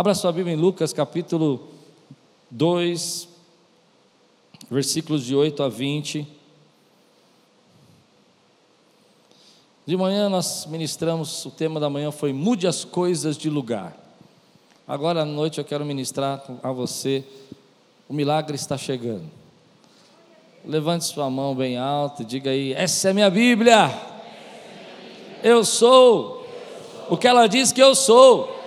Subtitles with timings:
[0.00, 1.68] Abra sua Bíblia em Lucas capítulo
[2.50, 3.28] 2,
[4.70, 6.26] versículos de 8 a 20.
[9.84, 13.94] De manhã nós ministramos, o tema da manhã foi Mude as coisas de lugar.
[14.88, 17.22] Agora à noite eu quero ministrar a você,
[18.08, 19.30] o milagre está chegando.
[20.64, 23.90] Levante sua mão bem alta e diga aí: Essa é minha Bíblia.
[25.42, 26.46] Eu sou
[27.10, 28.59] o que ela diz que eu sou.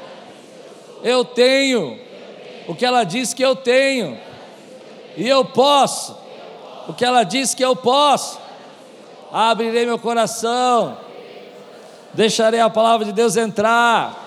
[1.04, 2.00] Eu tenho
[2.68, 4.18] o que ela diz que eu tenho.
[5.18, 6.18] E eu posso
[6.88, 8.40] o que ela diz que eu posso.
[9.32, 10.98] Abrirei meu coração.
[12.14, 14.22] Deixarei a palavra de Deus entrar.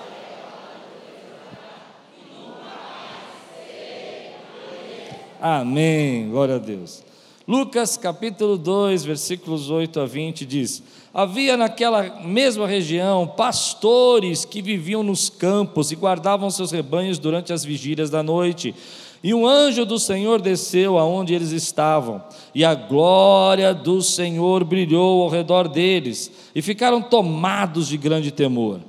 [5.39, 6.29] Amém.
[6.29, 7.03] Glória a Deus.
[7.47, 10.83] Lucas capítulo 2, versículos 8 a 20 diz:
[11.17, 17.65] Havia naquela mesma região pastores que viviam nos campos e guardavam seus rebanhos durante as
[17.65, 18.75] vigílias da noite.
[19.23, 22.21] E um anjo do Senhor desceu aonde eles estavam,
[22.53, 28.79] e a glória do Senhor brilhou ao redor deles, e ficaram tomados de grande temor.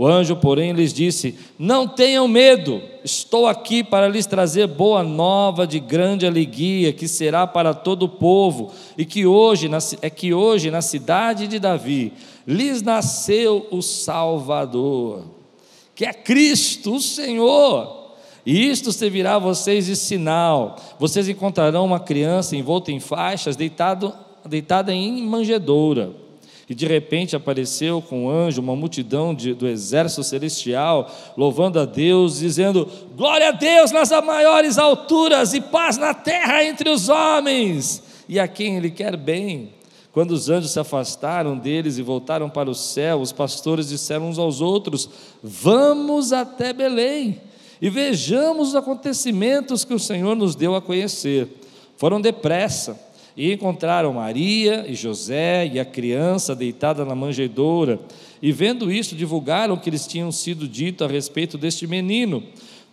[0.00, 5.66] O anjo, porém, lhes disse: Não tenham medo, estou aqui para lhes trazer boa nova
[5.66, 9.68] de grande alegria, que será para todo o povo, e que hoje
[10.00, 12.12] é que hoje na cidade de Davi
[12.46, 15.24] lhes nasceu o Salvador,
[15.96, 18.12] que é Cristo, o Senhor.
[18.46, 24.14] E isto servirá a vocês de sinal: vocês encontrarão uma criança envolta em faixas, deitado,
[24.48, 26.27] deitada em manjedoura.
[26.68, 31.86] E de repente apareceu com um anjo uma multidão de, do exército celestial, louvando a
[31.86, 38.02] Deus, dizendo: Glória a Deus nas maiores alturas e paz na terra entre os homens,
[38.28, 39.72] e a quem Ele quer bem.
[40.12, 44.38] Quando os anjos se afastaram deles e voltaram para o céu, os pastores disseram uns
[44.38, 45.08] aos outros:
[45.42, 47.40] Vamos até Belém
[47.80, 51.48] e vejamos os acontecimentos que o Senhor nos deu a conhecer.
[51.96, 53.07] Foram depressa
[53.38, 58.00] e encontraram Maria e José e a criança deitada na manjedoura.
[58.42, 62.42] E vendo isso, divulgaram o que lhes tinham sido dito a respeito deste menino.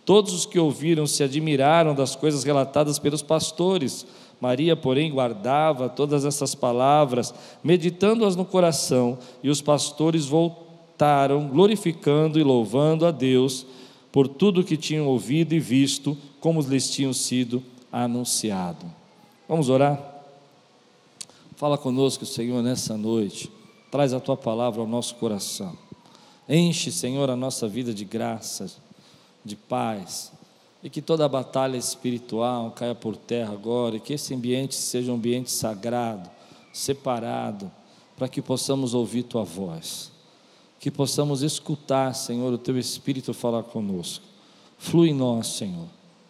[0.04, 4.06] Todos os que ouviram se admiraram das coisas relatadas pelos pastores.
[4.40, 7.34] Maria, porém, guardava todas essas palavras,
[7.64, 13.66] meditando-as no coração, e os pastores voltaram, glorificando e louvando a Deus
[14.12, 18.86] por tudo que tinham ouvido e visto, como lhes tinham sido anunciado.
[19.48, 20.15] Vamos orar?
[21.56, 23.50] Fala conosco, Senhor, nessa noite.
[23.90, 25.76] Traz a tua palavra ao nosso coração.
[26.46, 28.70] Enche, Senhor, a nossa vida de graça,
[29.42, 30.32] de paz.
[30.82, 33.96] E que toda a batalha espiritual caia por terra agora.
[33.96, 36.28] E que esse ambiente seja um ambiente sagrado,
[36.74, 37.72] separado,
[38.18, 40.12] para que possamos ouvir tua voz.
[40.78, 44.26] Que possamos escutar, Senhor, o teu Espírito falar conosco.
[44.76, 45.86] Flui em nós, Senhor.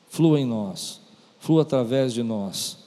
[0.08, 1.00] Flua em nós.
[1.40, 2.78] Flua através de nós.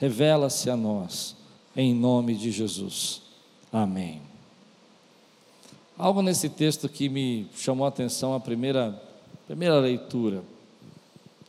[0.00, 1.36] Revela-se a nós
[1.76, 3.22] em nome de Jesus.
[3.72, 4.22] Amém.
[5.96, 9.00] Algo nesse texto que me chamou a atenção a primeira,
[9.46, 10.42] primeira leitura.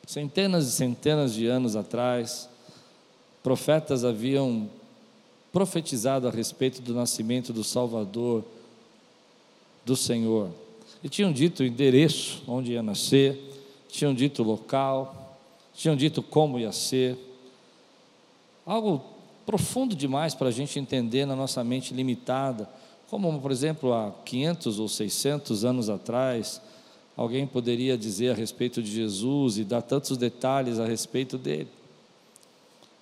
[0.05, 2.47] Centenas e centenas de anos atrás,
[3.41, 4.69] profetas haviam
[5.51, 8.43] profetizado a respeito do nascimento do Salvador,
[9.85, 10.49] do Senhor.
[11.03, 13.39] E tinham dito o endereço onde ia nascer,
[13.87, 15.39] tinham dito o local,
[15.73, 17.17] tinham dito como ia ser.
[18.65, 19.14] Algo
[19.45, 22.69] profundo demais para a gente entender na nossa mente limitada,
[23.09, 26.61] como, por exemplo, há 500 ou 600 anos atrás,
[27.15, 31.69] alguém poderia dizer a respeito de Jesus e dar tantos detalhes a respeito dele.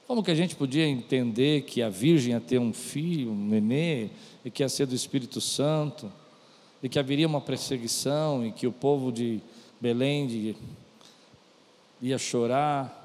[0.05, 4.09] Como que a gente podia entender que a Virgem ia ter um filho, um nenê,
[4.43, 6.11] e que ia ser do Espírito Santo,
[6.81, 9.39] e que haveria uma perseguição, e que o povo de
[9.79, 10.55] Belém de,
[12.01, 13.02] ia chorar,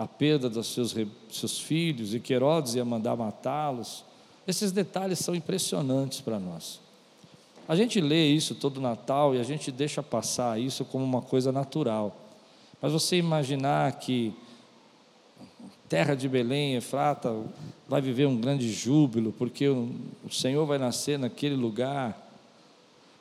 [0.00, 0.94] a perda dos seus,
[1.30, 4.02] seus filhos e que Herodes ia mandar matá-los.
[4.48, 6.80] Esses detalhes são impressionantes para nós.
[7.68, 11.52] A gente lê isso todo Natal e a gente deixa passar isso como uma coisa
[11.52, 12.16] natural.
[12.80, 14.32] Mas você imaginar que
[15.86, 17.36] terra de Belém, Efrata,
[17.86, 19.90] vai viver um grande júbilo, porque o
[20.30, 22.16] Senhor vai nascer naquele lugar,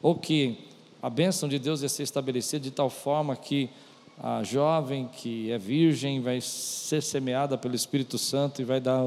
[0.01, 0.69] ou que
[1.01, 3.69] a bênção de Deus ia ser estabelecida de tal forma que
[4.21, 8.99] a jovem que é virgem vai ser semeada pelo Espírito Santo e vai dar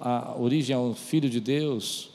[0.00, 2.10] a origem ao Filho de Deus.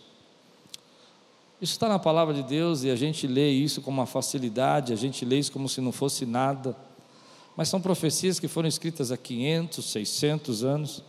[1.61, 4.95] Isso está na palavra de Deus e a gente lê isso com uma facilidade, a
[4.97, 6.75] gente lê isso como se não fosse nada.
[7.55, 11.03] Mas são profecias que foram escritas há 500, 600 anos.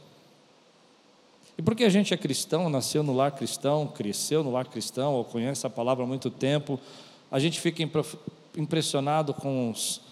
[1.59, 5.25] E porque a gente é cristão, nasceu no lar cristão, cresceu no lar cristão, ou
[5.25, 6.79] conhece a palavra há muito tempo,
[7.29, 7.83] a gente fica
[8.57, 10.08] impressionado com os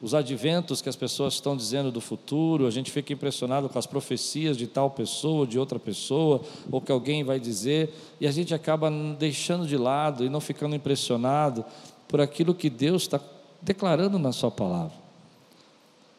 [0.00, 3.86] os adventos que as pessoas estão dizendo do futuro, a gente fica impressionado com as
[3.86, 6.40] profecias de tal pessoa, de outra pessoa,
[6.70, 10.76] ou que alguém vai dizer, e a gente acaba deixando de lado e não ficando
[10.76, 11.64] impressionado
[12.06, 13.20] por aquilo que Deus está
[13.60, 14.96] declarando na Sua palavra.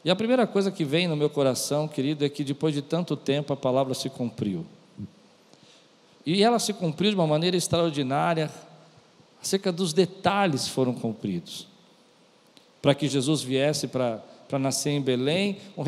[0.03, 3.15] E a primeira coisa que vem no meu coração, querido, é que depois de tanto
[3.15, 4.65] tempo a palavra se cumpriu.
[6.25, 8.51] E ela se cumpriu de uma maneira extraordinária,
[9.41, 11.69] acerca dos detalhes foram cumpridos
[12.81, 15.83] para que Jesus viesse para para nascer em Belém, um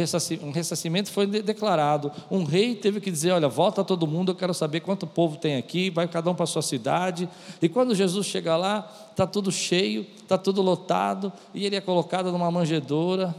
[0.51, 2.11] ressarcimento foi declarado.
[2.29, 5.57] Um rei teve que dizer: Olha, volta todo mundo, eu quero saber quanto povo tem
[5.57, 7.27] aqui, vai cada um para a sua cidade.
[7.59, 12.31] E quando Jesus chega lá, está tudo cheio, está tudo lotado, e ele é colocado
[12.31, 13.35] numa manjedoura.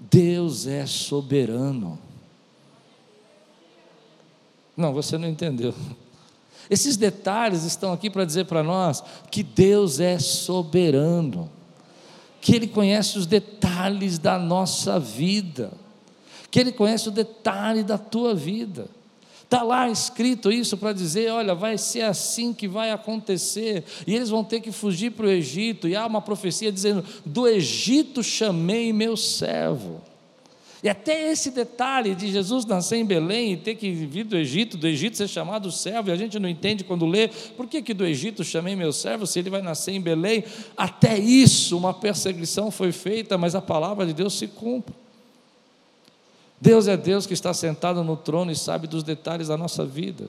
[0.00, 1.98] Deus é soberano.
[4.74, 5.74] Não, você não entendeu.
[6.68, 11.50] Esses detalhes estão aqui para dizer para nós que Deus é soberano,
[12.40, 15.72] que Ele conhece os detalhes da nossa vida,
[16.50, 18.88] que Ele conhece o detalhe da tua vida.
[19.46, 24.28] Está lá escrito isso para dizer: olha, vai ser assim que vai acontecer, e eles
[24.28, 28.92] vão ter que fugir para o Egito, e há uma profecia dizendo: do Egito chamei
[28.92, 30.00] meu servo.
[30.82, 34.76] E até esse detalhe de Jesus nascer em Belém e ter que vir do Egito,
[34.76, 37.94] do Egito ser chamado servo, e a gente não entende quando lê, por que, que
[37.94, 40.44] do Egito chamei meu servo se ele vai nascer em Belém?
[40.76, 44.94] Até isso, uma perseguição foi feita, mas a palavra de Deus se cumpre.
[46.60, 50.28] Deus é Deus que está sentado no trono e sabe dos detalhes da nossa vida.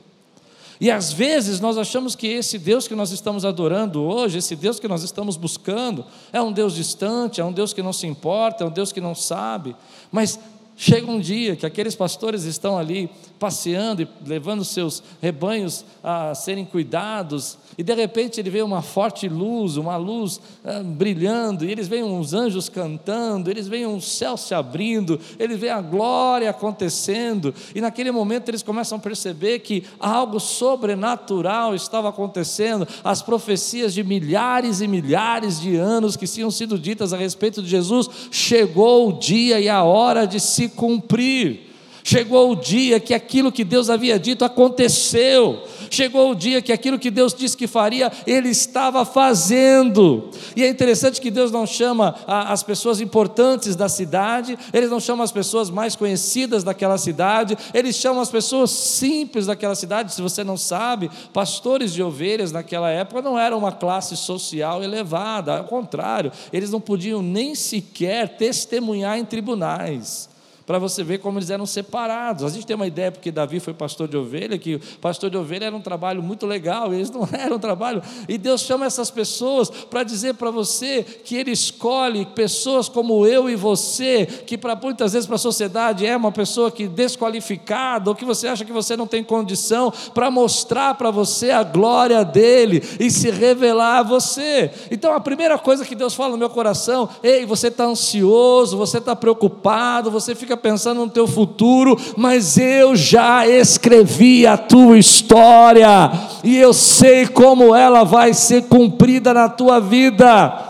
[0.79, 4.79] E às vezes nós achamos que esse Deus que nós estamos adorando hoje, esse Deus
[4.79, 8.63] que nós estamos buscando, é um Deus distante, é um Deus que não se importa,
[8.63, 9.75] é um Deus que não sabe.
[10.11, 10.39] Mas
[10.75, 16.65] chega um dia que aqueles pastores estão ali passeando e levando seus rebanhos a serem
[16.65, 21.87] cuidados, e de repente ele vê uma forte luz, uma luz ah, brilhando, e eles
[21.87, 27.53] veem uns anjos cantando, eles veem um céu se abrindo, eles veem a glória acontecendo,
[27.75, 34.03] e naquele momento eles começam a perceber que algo sobrenatural estava acontecendo, as profecias de
[34.03, 39.19] milhares e milhares de anos que tinham sido ditas a respeito de Jesus, chegou o
[39.19, 41.66] dia e a hora de se cumprir.
[42.09, 45.61] Chegou o dia que aquilo que Deus havia dito aconteceu.
[45.91, 50.29] Chegou o dia que aquilo que Deus disse que faria, Ele estava fazendo.
[50.55, 55.21] E é interessante que Deus não chama as pessoas importantes da cidade, Ele não chama
[55.21, 60.13] as pessoas mais conhecidas daquela cidade, Ele chama as pessoas simples daquela cidade.
[60.13, 65.57] Se você não sabe, pastores de ovelhas naquela época não eram uma classe social elevada,
[65.57, 70.36] ao contrário, eles não podiam nem sequer testemunhar em tribunais
[70.67, 72.43] para você ver como eles eram separados.
[72.43, 75.63] A gente tem uma ideia, porque Davi foi pastor de ovelha, que pastor de ovelha
[75.63, 78.03] era um trabalho muito legal, eles não eram um trabalho.
[78.27, 83.49] E Deus chama essas pessoas para dizer para você que Ele escolhe pessoas como eu
[83.49, 88.15] e você, que para muitas vezes para a sociedade é uma pessoa que desqualificada, ou
[88.15, 92.83] que você acha que você não tem condição, para mostrar para você a glória dele
[92.99, 94.69] e se revelar a você.
[94.91, 98.97] Então a primeira coisa que Deus fala no meu coração, ei, você está ansioso, você
[98.97, 106.11] está preocupado, você fica pensando no teu futuro, mas eu já escrevi a tua história
[106.43, 110.66] e eu sei como ela vai ser cumprida na tua vida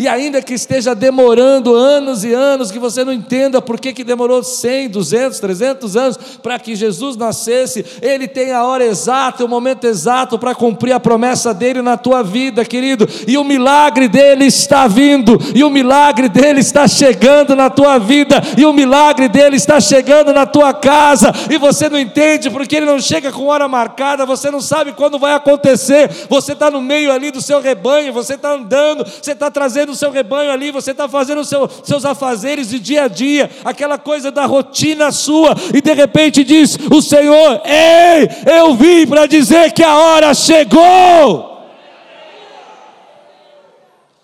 [0.00, 4.02] e ainda que esteja demorando anos e anos, que você não entenda por que, que
[4.02, 9.48] demorou 100, 200, 300 anos para que Jesus nascesse, Ele tem a hora exata, o
[9.48, 14.46] momento exato para cumprir a promessa dele na tua vida, querido, e o milagre dele
[14.46, 19.56] está vindo, e o milagre dele está chegando na tua vida, e o milagre dele
[19.56, 23.68] está chegando na tua casa, e você não entende porque ele não chega com hora
[23.68, 28.14] marcada, você não sabe quando vai acontecer, você está no meio ali do seu rebanho,
[28.14, 31.68] você está andando, você está trazendo o seu rebanho ali, você está fazendo os seu,
[31.82, 36.78] seus afazeres de dia a dia, aquela coisa da rotina sua, e de repente diz:
[36.90, 38.28] O Senhor, ei,
[38.58, 41.59] eu vim para dizer que a hora chegou.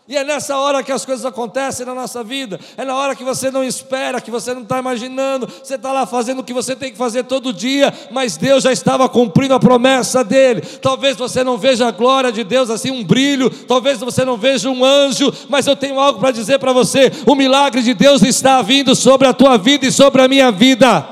[0.09, 2.61] E é nessa hora que as coisas acontecem na nossa vida.
[2.77, 5.49] É na hora que você não espera, que você não está imaginando.
[5.63, 8.71] Você está lá fazendo o que você tem que fazer todo dia, mas Deus já
[8.71, 10.61] estava cumprindo a promessa dele.
[10.61, 13.51] Talvez você não veja a glória de Deus assim, um brilho.
[13.51, 17.35] Talvez você não veja um anjo, mas eu tenho algo para dizer para você: o
[17.35, 21.05] milagre de Deus está vindo sobre a tua vida e sobre a minha vida.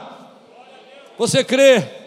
[1.18, 2.03] Você crê?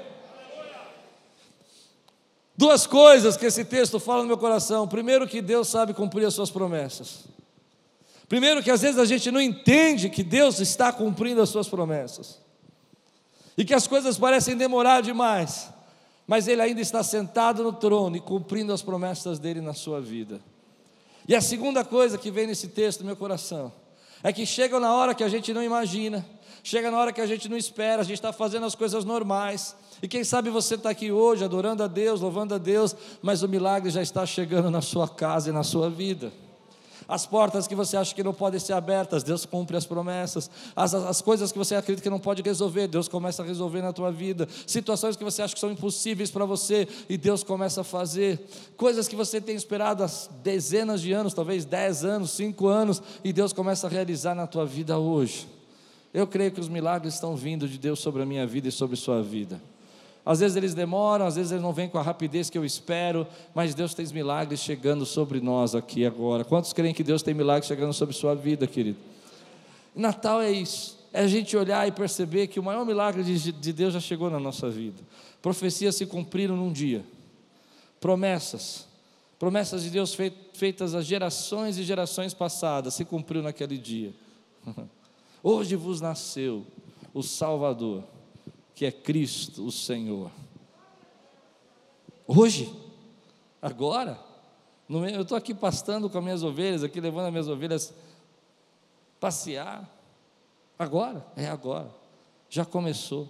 [2.58, 4.88] Duas coisas que esse texto fala no meu coração.
[4.88, 7.26] Primeiro, que Deus sabe cumprir as suas promessas.
[8.28, 12.40] Primeiro, que às vezes a gente não entende que Deus está cumprindo as suas promessas.
[13.56, 15.70] E que as coisas parecem demorar demais.
[16.26, 20.42] Mas Ele ainda está sentado no trono e cumprindo as promessas dele na sua vida.
[21.28, 23.72] E a segunda coisa que vem nesse texto do meu coração
[24.24, 26.26] é que chega na hora que a gente não imagina,
[26.64, 29.76] chega na hora que a gente não espera, a gente está fazendo as coisas normais.
[30.02, 33.48] E quem sabe você está aqui hoje adorando a Deus, louvando a Deus, mas o
[33.48, 36.32] milagre já está chegando na sua casa e na sua vida.
[37.08, 40.52] As portas que você acha que não podem ser abertas, Deus cumpre as promessas.
[40.76, 43.94] As, as coisas que você acredita que não pode resolver, Deus começa a resolver na
[43.94, 44.46] tua vida.
[44.66, 48.46] Situações que você acha que são impossíveis para você, e Deus começa a fazer.
[48.76, 50.10] Coisas que você tem esperado há
[50.44, 54.66] dezenas de anos, talvez dez anos, cinco anos, e Deus começa a realizar na tua
[54.66, 55.48] vida hoje.
[56.14, 58.96] Eu creio que os milagres estão vindo de Deus sobre a minha vida e sobre
[58.96, 59.62] a sua vida.
[60.28, 63.26] Às vezes eles demoram, às vezes eles não vêm com a rapidez que eu espero,
[63.56, 66.44] mas Deus tem milagres chegando sobre nós aqui agora.
[66.44, 68.98] Quantos creem que Deus tem milagres chegando sobre sua vida, querido?
[69.96, 73.94] Natal é isso, é a gente olhar e perceber que o maior milagre de Deus
[73.94, 75.02] já chegou na nossa vida.
[75.42, 77.06] Profecias se cumpriram num dia,
[78.02, 78.86] promessas,
[79.40, 80.14] promessas de Deus
[80.54, 84.14] feitas às gerações e gerações passadas, se cumpriu naquele dia.
[85.42, 86.66] Hoje vos nasceu
[87.14, 88.04] o Salvador
[88.78, 90.30] que é Cristo o Senhor.
[92.28, 92.72] Hoje,
[93.60, 94.24] agora,
[94.88, 97.92] eu estou aqui pastando com as minhas ovelhas, aqui levando as minhas ovelhas
[99.20, 99.92] passear.
[100.78, 101.90] Agora, é agora.
[102.52, 103.28] Já começou.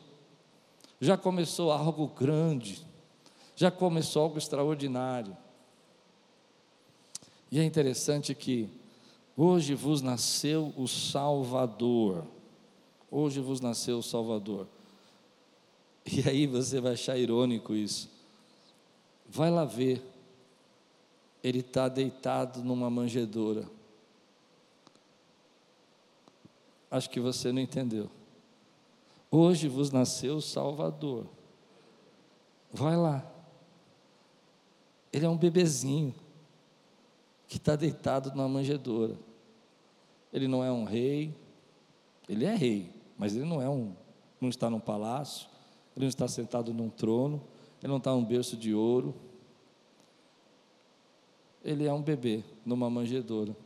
[1.00, 2.86] Já começou algo grande.
[3.56, 5.36] Já começou algo extraordinário.
[7.50, 8.70] E é interessante que
[9.38, 12.27] hoje vos nasceu o Salvador.
[13.10, 14.68] Hoje vos nasceu o Salvador.
[16.11, 18.09] E aí você vai achar irônico isso.
[19.27, 20.01] Vai lá ver.
[21.43, 23.69] Ele está deitado numa manjedoura.
[26.89, 28.09] Acho que você não entendeu.
[29.29, 31.27] Hoje vos nasceu o Salvador.
[32.71, 33.29] Vai lá.
[35.11, 36.15] Ele é um bebezinho
[37.47, 39.17] que está deitado numa manjedoura.
[40.31, 41.33] Ele não é um rei.
[42.27, 43.93] Ele é rei, mas ele não é um,
[44.41, 45.47] não está num palácio
[45.98, 47.42] ele não está sentado num trono,
[47.82, 49.16] ele não está num berço de ouro.
[51.66, 53.58] Ele é um bebê numa manjedoura.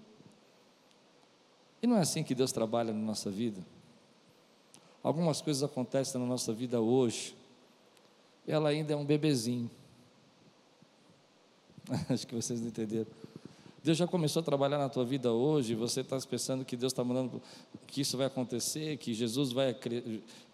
[1.84, 3.62] E não é assim que Deus trabalha na nossa vida?
[5.04, 7.36] Algumas coisas acontecem na nossa vida hoje,
[8.48, 9.70] e ela ainda é um bebezinho.
[12.08, 13.12] Acho que vocês não entenderam.
[13.84, 17.04] Deus já começou a trabalhar na tua vida hoje, você está pensando que Deus está
[17.04, 17.42] mandando
[17.88, 19.76] que isso vai acontecer, que Jesus vai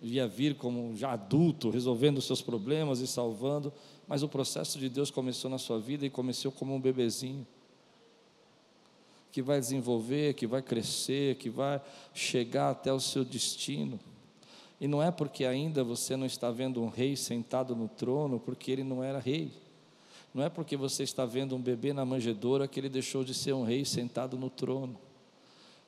[0.01, 3.73] ia vir como já adulto, resolvendo os seus problemas e salvando,
[4.07, 7.45] mas o processo de Deus começou na sua vida e começou como um bebezinho
[9.29, 11.81] que vai desenvolver, que vai crescer, que vai
[12.13, 13.99] chegar até o seu destino.
[14.79, 18.71] E não é porque ainda você não está vendo um rei sentado no trono, porque
[18.71, 19.51] ele não era rei.
[20.33, 23.53] Não é porque você está vendo um bebê na manjedoura que ele deixou de ser
[23.53, 24.99] um rei sentado no trono.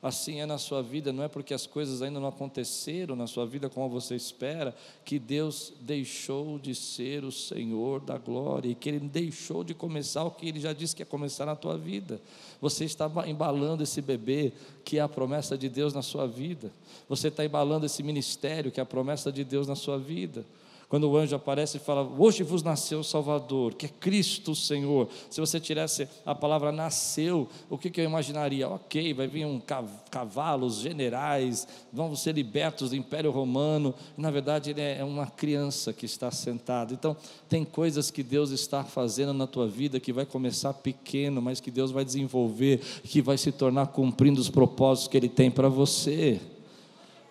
[0.02, 3.44] Assim é na sua vida, não é porque as coisas ainda não aconteceram na sua
[3.44, 8.88] vida como você espera, que Deus deixou de ser o Senhor da glória e que
[8.88, 12.18] Ele deixou de começar o que Ele já disse que ia começar na tua vida.
[12.62, 14.54] Você está embalando esse bebê,
[14.86, 16.72] que é a promessa de Deus na sua vida.
[17.06, 20.46] Você está embalando esse ministério, que é a promessa de Deus na sua vida.
[20.90, 24.56] Quando o anjo aparece e fala: Hoje vos nasceu o Salvador, que é Cristo o
[24.56, 25.08] Senhor.
[25.30, 28.68] Se você tirasse a palavra nasceu, o que, que eu imaginaria?
[28.68, 29.62] Ok, vai vir um
[30.10, 33.94] cavalos, generais, vão ser libertos do Império Romano.
[34.16, 36.92] Na verdade, ele é uma criança que está sentada.
[36.92, 37.16] Então,
[37.48, 41.70] tem coisas que Deus está fazendo na tua vida que vai começar pequeno, mas que
[41.70, 46.40] Deus vai desenvolver, que vai se tornar cumprindo os propósitos que Ele tem para você.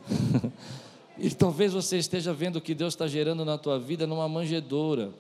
[1.20, 5.12] E talvez você esteja vendo que Deus está gerando na tua vida numa manjedoura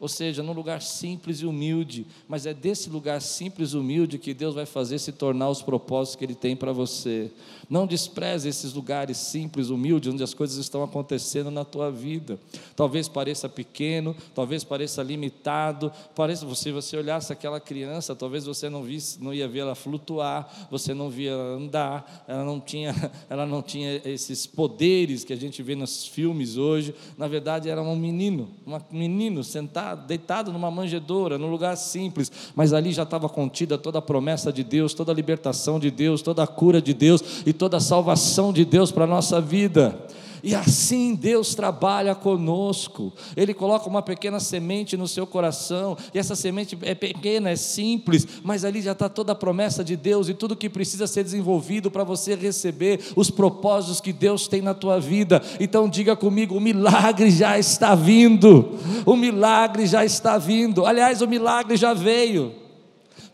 [0.00, 4.32] ou seja, num lugar simples e humilde, mas é desse lugar simples e humilde que
[4.32, 7.32] Deus vai fazer se tornar os propósitos que Ele tem para você.
[7.68, 12.38] Não despreze esses lugares simples, humildes, onde as coisas estão acontecendo na tua vida.
[12.76, 18.84] Talvez pareça pequeno, talvez pareça limitado, pareça você você olhasse aquela criança, talvez você não
[18.84, 22.94] visse, não ia ver ela flutuar, você não via ela andar, ela não tinha,
[23.28, 26.94] ela não tinha esses poderes que a gente vê nos filmes hoje.
[27.16, 32.72] Na verdade, era um menino, um menino sentado deitado numa manjedoura, num lugar simples, mas
[32.72, 36.42] ali já estava contida toda a promessa de Deus, toda a libertação de Deus, toda
[36.42, 39.96] a cura de Deus e toda a salvação de Deus para a nossa vida.
[40.42, 43.12] E assim Deus trabalha conosco.
[43.36, 48.26] Ele coloca uma pequena semente no seu coração, e essa semente é pequena, é simples,
[48.42, 51.90] mas ali já está toda a promessa de Deus e tudo que precisa ser desenvolvido
[51.90, 55.42] para você receber os propósitos que Deus tem na tua vida.
[55.58, 58.78] Então diga comigo: o milagre já está vindo.
[59.04, 60.86] O milagre já está vindo.
[60.86, 62.67] Aliás, o milagre já veio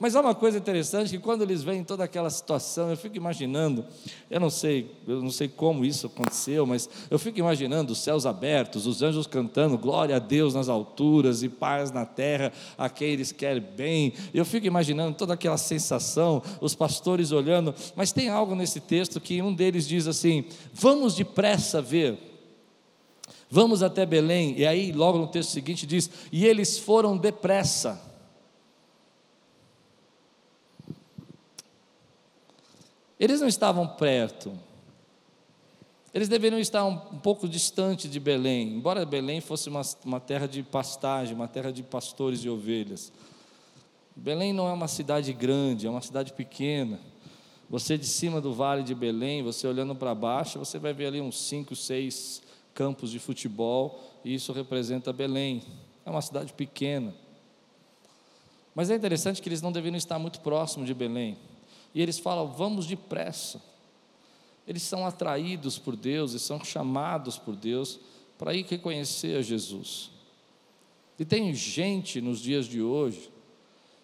[0.05, 3.87] Mas há uma coisa interessante que quando eles veem toda aquela situação, eu fico imaginando,
[4.31, 8.27] eu não sei, eu não sei como isso aconteceu, mas eu fico imaginando os céus
[8.27, 13.13] abertos, os anjos cantando glória a Deus nas alturas e paz na terra a quem
[13.13, 14.13] eles querem bem.
[14.35, 19.41] Eu fico imaginando toda aquela sensação, os pastores olhando, mas tem algo nesse texto que
[19.41, 22.19] um deles diz assim: "Vamos depressa ver
[23.51, 28.14] Vamos até Belém, e aí, logo no texto seguinte, diz: E eles foram depressa.
[33.19, 34.53] Eles não estavam perto,
[36.15, 40.47] eles deveriam estar um, um pouco distante de Belém, embora Belém fosse uma, uma terra
[40.47, 43.13] de pastagem, uma terra de pastores e ovelhas.
[44.15, 47.01] Belém não é uma cidade grande, é uma cidade pequena.
[47.69, 51.21] Você de cima do vale de Belém, você olhando para baixo, você vai ver ali
[51.21, 52.41] uns cinco, seis
[52.73, 55.63] campos de futebol, e isso representa Belém.
[56.07, 57.13] É uma cidade pequena.
[58.73, 61.37] Mas é interessante que eles não deveriam estar muito próximos de Belém.
[61.95, 63.63] E eles falam: vamos depressa.
[64.67, 68.01] Eles são atraídos por Deus e são chamados por Deus
[68.39, 70.11] para ir reconhecer a Jesus.
[71.19, 73.31] E tem gente nos dias de hoje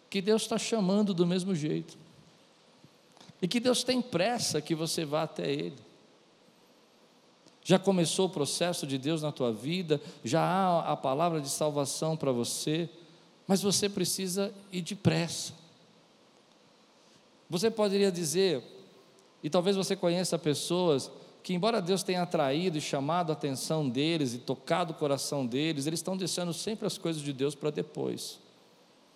[0.08, 1.96] que Deus está chamando do mesmo jeito.
[3.40, 5.76] E que Deus tem pressa que você vá até Ele.
[7.62, 12.16] Já começou o processo de Deus na tua vida, já há a palavra de salvação
[12.16, 12.88] para você,
[13.46, 15.59] mas você precisa ir depressa.
[17.50, 18.62] Você poderia dizer,
[19.42, 21.10] e talvez você conheça pessoas
[21.42, 25.86] que, embora Deus tenha atraído e chamado a atenção deles e tocado o coração deles,
[25.86, 28.38] eles estão deixando sempre as coisas de Deus para depois.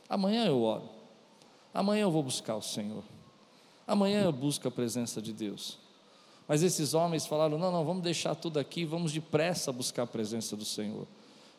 [0.09, 0.89] Amanhã eu oro,
[1.73, 3.05] amanhã eu vou buscar o Senhor,
[3.87, 5.79] amanhã eu busco a presença de Deus.
[6.49, 10.57] Mas esses homens falaram: não, não, vamos deixar tudo aqui, vamos depressa buscar a presença
[10.57, 11.07] do Senhor.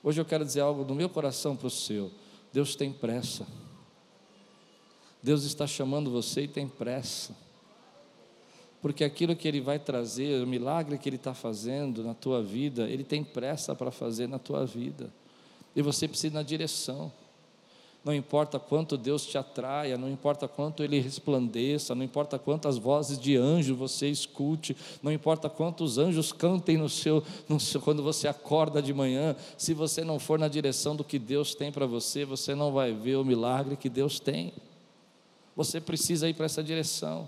[0.03, 2.11] Hoje eu quero dizer algo do meu coração para o seu:
[2.51, 3.47] Deus tem pressa.
[5.25, 7.35] Deus está chamando você e tem pressa.
[8.81, 12.87] Porque aquilo que Ele vai trazer, o milagre que Ele está fazendo na tua vida,
[12.87, 15.11] Ele tem pressa para fazer na tua vida.
[15.75, 17.11] E você precisa ir na direção
[18.05, 23.17] não importa quanto Deus te atraia, não importa quanto Ele resplandeça, não importa quantas vozes
[23.17, 28.27] de anjo você escute, não importa quantos anjos cantem no seu, no seu, quando você
[28.27, 32.23] acorda de manhã, se você não for na direção do que Deus tem para você,
[32.23, 34.53] você não vai ver o milagre que Deus tem.
[35.55, 37.27] Você precisa ir para essa direção.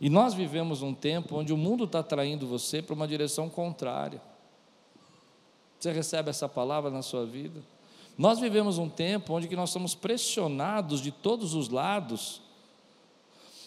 [0.00, 4.22] E nós vivemos um tempo onde o mundo está atraindo você para uma direção contrária.
[5.78, 7.60] Você recebe essa palavra na sua vida?
[8.16, 12.42] Nós vivemos um tempo onde que nós somos pressionados de todos os lados,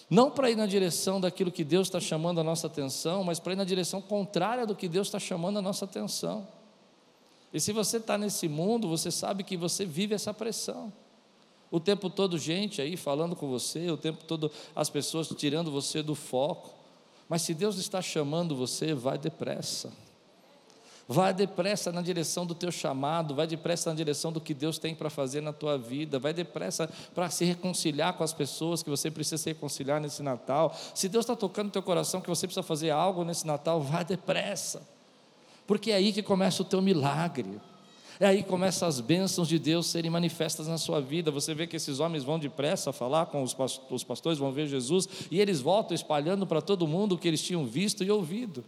[0.10, 3.54] não para ir na direção daquilo que Deus está chamando a nossa atenção, mas para
[3.54, 6.48] ir na direção contrária do que Deus está chamando a nossa atenção.
[7.52, 10.92] E se você está nesse mundo, você sabe que você vive essa pressão.
[11.74, 16.04] O tempo todo, gente aí falando com você, o tempo todo as pessoas tirando você
[16.04, 16.70] do foco.
[17.28, 19.92] Mas se Deus está chamando você, vai depressa.
[21.08, 24.94] Vai depressa na direção do teu chamado, vai depressa na direção do que Deus tem
[24.94, 29.10] para fazer na tua vida, vai depressa para se reconciliar com as pessoas que você
[29.10, 30.78] precisa se reconciliar nesse Natal.
[30.94, 34.06] Se Deus está tocando no teu coração que você precisa fazer algo nesse Natal, vai
[34.06, 34.88] depressa,
[35.66, 37.60] porque é aí que começa o teu milagre.
[38.24, 41.30] É aí começam as bênçãos de Deus serem manifestas na sua vida.
[41.30, 45.42] Você vê que esses homens vão depressa falar com os pastores, vão ver Jesus, e
[45.42, 48.64] eles voltam espalhando para todo mundo o que eles tinham visto e ouvido.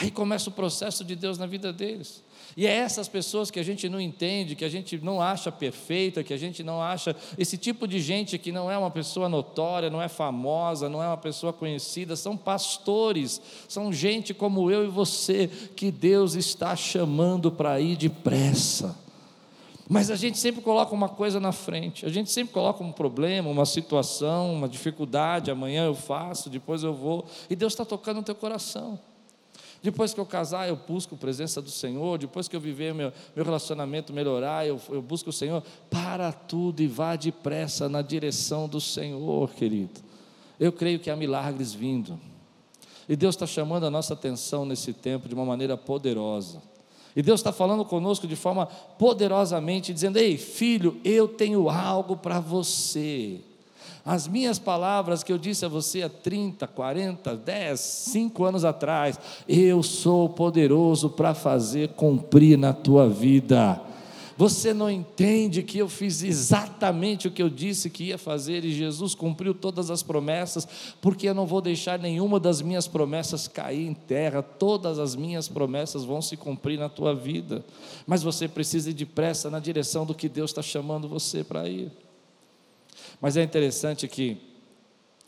[0.00, 2.22] Aí começa o processo de Deus na vida deles.
[2.56, 6.22] E é essas pessoas que a gente não entende, que a gente não acha perfeita,
[6.22, 7.14] que a gente não acha.
[7.36, 11.06] Esse tipo de gente que não é uma pessoa notória, não é famosa, não é
[11.06, 17.50] uma pessoa conhecida, são pastores, são gente como eu e você, que Deus está chamando
[17.50, 18.96] para ir depressa.
[19.88, 23.48] Mas a gente sempre coloca uma coisa na frente, a gente sempre coloca um problema,
[23.48, 25.50] uma situação, uma dificuldade.
[25.50, 28.98] Amanhã eu faço, depois eu vou, e Deus está tocando no teu coração.
[29.82, 32.18] Depois que eu casar, eu busco a presença do Senhor.
[32.18, 35.62] Depois que eu viver meu, meu relacionamento melhorar, eu, eu busco o Senhor.
[35.88, 40.00] Para tudo e vá depressa na direção do Senhor, querido.
[40.58, 42.18] Eu creio que há milagres vindo.
[43.08, 46.60] E Deus está chamando a nossa atenção nesse tempo de uma maneira poderosa.
[47.14, 52.38] E Deus está falando conosco de forma poderosamente, dizendo: Ei, filho, eu tenho algo para
[52.38, 53.40] você.
[54.04, 59.18] As minhas palavras que eu disse a você há 30, 40, 10, 5 anos atrás,
[59.48, 63.80] eu sou poderoso para fazer cumprir na tua vida.
[64.38, 68.70] Você não entende que eu fiz exatamente o que eu disse que ia fazer e
[68.70, 73.84] Jesus cumpriu todas as promessas, porque eu não vou deixar nenhuma das minhas promessas cair
[73.84, 77.64] em terra, todas as minhas promessas vão se cumprir na tua vida,
[78.06, 81.90] mas você precisa ir depressa na direção do que Deus está chamando você para ir.
[83.20, 84.36] Mas é interessante que,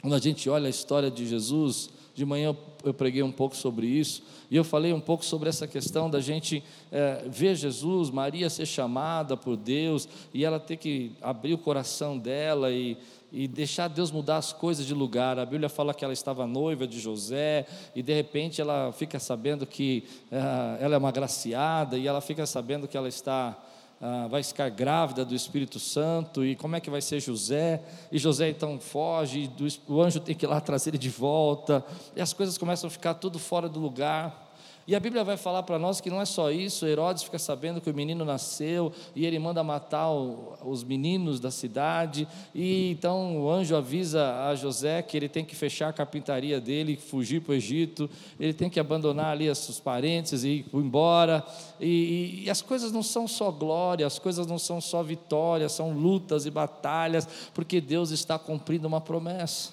[0.00, 3.87] quando a gente olha a história de Jesus, de manhã eu preguei um pouco sobre
[3.87, 8.48] isso, e eu falei um pouco sobre essa questão da gente é, ver Jesus, Maria
[8.48, 12.96] ser chamada por Deus, e ela ter que abrir o coração dela e,
[13.33, 15.38] e deixar Deus mudar as coisas de lugar.
[15.38, 19.66] A Bíblia fala que ela estava noiva de José, e de repente ela fica sabendo
[19.66, 23.59] que é, ela é uma graciada, e ela fica sabendo que ela está
[24.01, 27.83] ah, vai ficar grávida do Espírito Santo, e como é que vai ser José?
[28.11, 31.85] E José então foge, do, o anjo tem que ir lá trazer ele de volta,
[32.17, 34.50] e as coisas começam a ficar tudo fora do lugar.
[34.90, 37.81] E a Bíblia vai falar para nós que não é só isso, Herodes fica sabendo
[37.81, 43.40] que o menino nasceu e ele manda matar o, os meninos da cidade, e então
[43.40, 47.53] o anjo avisa a José que ele tem que fechar a carpintaria dele, fugir para
[47.53, 51.46] o Egito, ele tem que abandonar ali os parentes e ir embora,
[51.79, 55.68] e, e, e as coisas não são só glória, as coisas não são só vitória,
[55.68, 59.70] são lutas e batalhas, porque Deus está cumprindo uma promessa.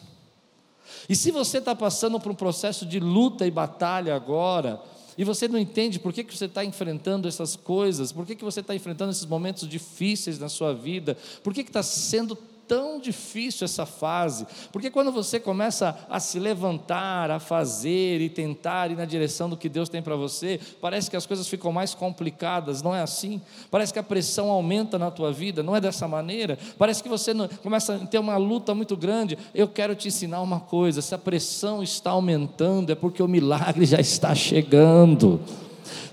[1.10, 4.80] E se você está passando por um processo de luta e batalha agora,
[5.18, 8.44] e você não entende por que, que você está enfrentando essas coisas, por que, que
[8.44, 13.66] você está enfrentando esses momentos difíceis na sua vida, por que está sendo tão difícil
[13.66, 19.06] essa fase, porque quando você começa a se levantar, a fazer e tentar ir na
[19.06, 22.94] direção do que Deus tem para você, parece que as coisas ficam mais complicadas, não
[22.94, 23.42] é assim?
[23.72, 26.58] Parece que a pressão aumenta na tua vida, não é dessa maneira?
[26.78, 29.38] Parece que você começa a ter uma luta muito grande.
[29.54, 33.86] Eu quero te ensinar uma coisa: se a pressão está aumentando, é porque o milagre
[33.86, 35.40] já está chegando.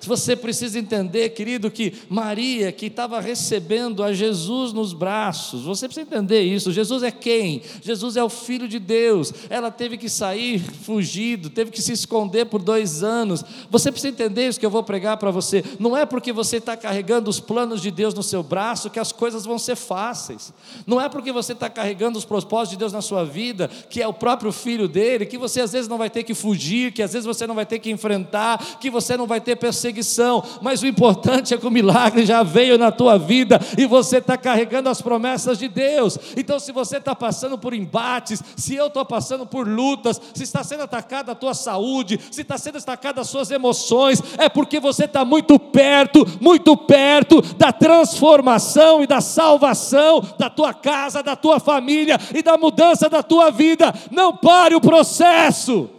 [0.06, 6.06] Você precisa entender, querido, que Maria, que estava recebendo a Jesus nos braços, você precisa
[6.06, 6.72] entender isso.
[6.72, 7.62] Jesus é quem?
[7.82, 9.32] Jesus é o Filho de Deus.
[9.48, 13.44] Ela teve que sair fugido, teve que se esconder por dois anos.
[13.70, 15.64] Você precisa entender isso que eu vou pregar para você.
[15.78, 19.12] Não é porque você está carregando os planos de Deus no seu braço que as
[19.12, 20.52] coisas vão ser fáceis.
[20.87, 24.08] Não é porque você está carregando os propósitos de Deus na sua vida, que é
[24.08, 27.12] o próprio Filho dele, que você às vezes não vai ter que fugir, que às
[27.12, 30.87] vezes você não vai ter que enfrentar, que você não vai ter perseguição mas o
[30.87, 35.00] importante é que o milagre já veio na tua vida e você está carregando as
[35.00, 36.18] promessas de Deus.
[36.37, 40.62] Então, se você está passando por embates, se eu estou passando por lutas, se está
[40.62, 45.05] sendo atacada a tua saúde, se está sendo atacada as suas emoções, é porque você
[45.05, 51.61] está muito perto, muito perto da transformação e da salvação da tua casa, da tua
[51.61, 53.94] família e da mudança da tua vida.
[54.11, 55.93] Não pare o processo.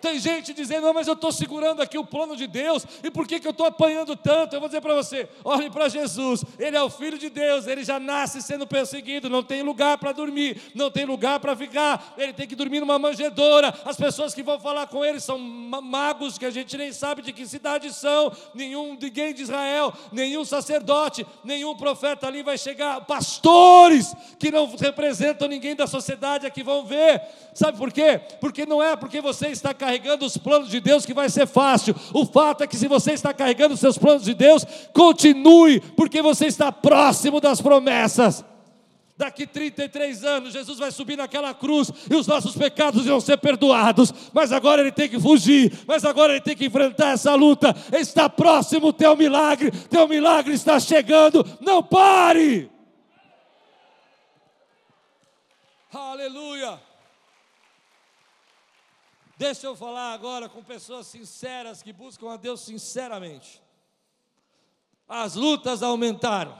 [0.00, 3.26] Tem gente dizendo, não, mas eu estou segurando aqui o plano de Deus, e por
[3.26, 4.54] que, que eu estou apanhando tanto?
[4.54, 7.84] Eu vou dizer para você: olhe para Jesus, Ele é o Filho de Deus, ele
[7.84, 12.32] já nasce sendo perseguido, não tem lugar para dormir, não tem lugar para ficar, ele
[12.32, 13.74] tem que dormir numa manjedoura.
[13.84, 17.32] As pessoas que vão falar com ele são magos que a gente nem sabe de
[17.32, 24.14] que cidade são, nenhum ninguém de Israel, nenhum sacerdote, nenhum profeta ali vai chegar, pastores
[24.38, 27.22] que não representam ninguém da sociedade é que vão ver,
[27.54, 28.20] sabe por quê?
[28.40, 31.48] Porque não é porque você está caindo carregando os planos de Deus que vai ser
[31.48, 31.96] fácil.
[32.14, 36.22] O fato é que se você está carregando os seus planos de Deus, continue, porque
[36.22, 38.44] você está próximo das promessas.
[39.16, 44.14] Daqui 33 anos, Jesus vai subir naquela cruz e os nossos pecados vão ser perdoados.
[44.32, 47.74] Mas agora ele tem que fugir, mas agora ele tem que enfrentar essa luta.
[47.92, 51.44] Está próximo o teu milagre, teu milagre está chegando.
[51.60, 52.70] Não pare!
[55.92, 56.89] Aleluia!
[59.40, 63.62] Deixa eu falar agora com pessoas sinceras que buscam a Deus sinceramente.
[65.08, 66.54] As lutas aumentaram.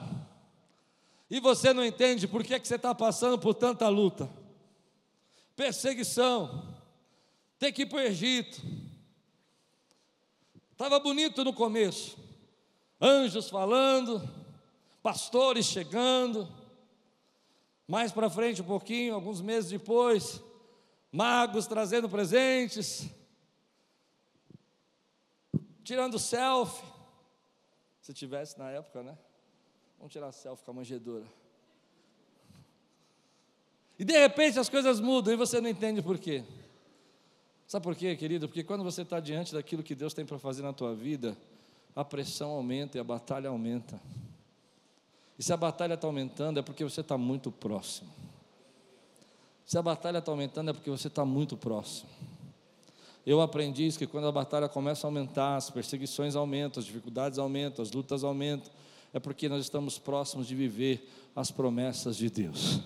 [1.29, 4.27] E você não entende por que, que você está passando por tanta luta.
[5.55, 6.75] Perseguição.
[7.59, 8.59] Ter que ir para o Egito.
[10.71, 12.17] Estava bonito no começo.
[12.99, 14.27] Anjos falando,
[15.03, 16.49] pastores chegando.
[17.87, 20.41] Mais para frente um pouquinho, alguns meses depois,
[21.11, 23.09] magos trazendo presentes,
[25.83, 26.89] tirando selfie.
[27.99, 29.17] Se tivesse na época, né?
[29.97, 31.25] Vamos tirar selfie com a manjedoura.
[33.99, 36.43] E de repente as coisas mudam e você não entende por quê.
[37.67, 38.47] Sabe por quê, querido?
[38.47, 41.37] Porque quando você está diante daquilo que Deus tem para fazer na tua vida,
[41.95, 44.01] a pressão aumenta e a batalha aumenta.
[45.37, 48.11] E se a batalha está aumentando, é porque você está muito próximo.
[49.71, 52.09] Se a batalha está aumentando é porque você está muito próximo.
[53.25, 57.39] Eu aprendi isso que quando a batalha começa a aumentar, as perseguições aumentam, as dificuldades
[57.39, 58.69] aumentam, as lutas aumentam,
[59.13, 62.81] é porque nós estamos próximos de viver as promessas de Deus.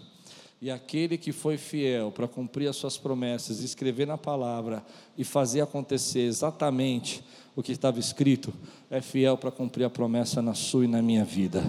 [0.61, 4.85] E aquele que foi fiel para cumprir as suas promessas, escrever na palavra
[5.17, 7.23] e fazer acontecer exatamente
[7.55, 8.53] o que estava escrito,
[8.91, 11.63] é fiel para cumprir a promessa na sua e na minha vida.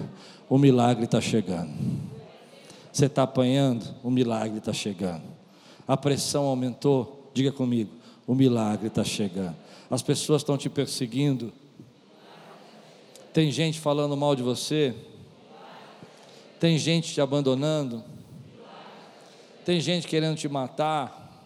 [0.47, 1.71] O milagre está chegando.
[2.97, 5.21] Você está apanhando, o milagre está chegando.
[5.87, 7.91] A pressão aumentou, diga comigo,
[8.25, 9.55] o milagre está chegando.
[9.87, 11.53] As pessoas estão te perseguindo.
[13.31, 14.95] Tem gente falando mal de você.
[16.59, 18.03] Tem gente te abandonando.
[19.63, 21.45] Tem gente querendo te matar.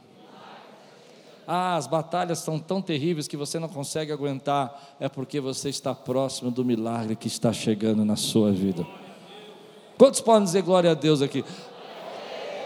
[1.46, 4.96] Ah, as batalhas são tão terríveis que você não consegue aguentar.
[5.02, 8.88] É porque você está próximo do milagre que está chegando na sua vida.
[10.02, 11.46] Quantos podem dizer glória a Deus aqui?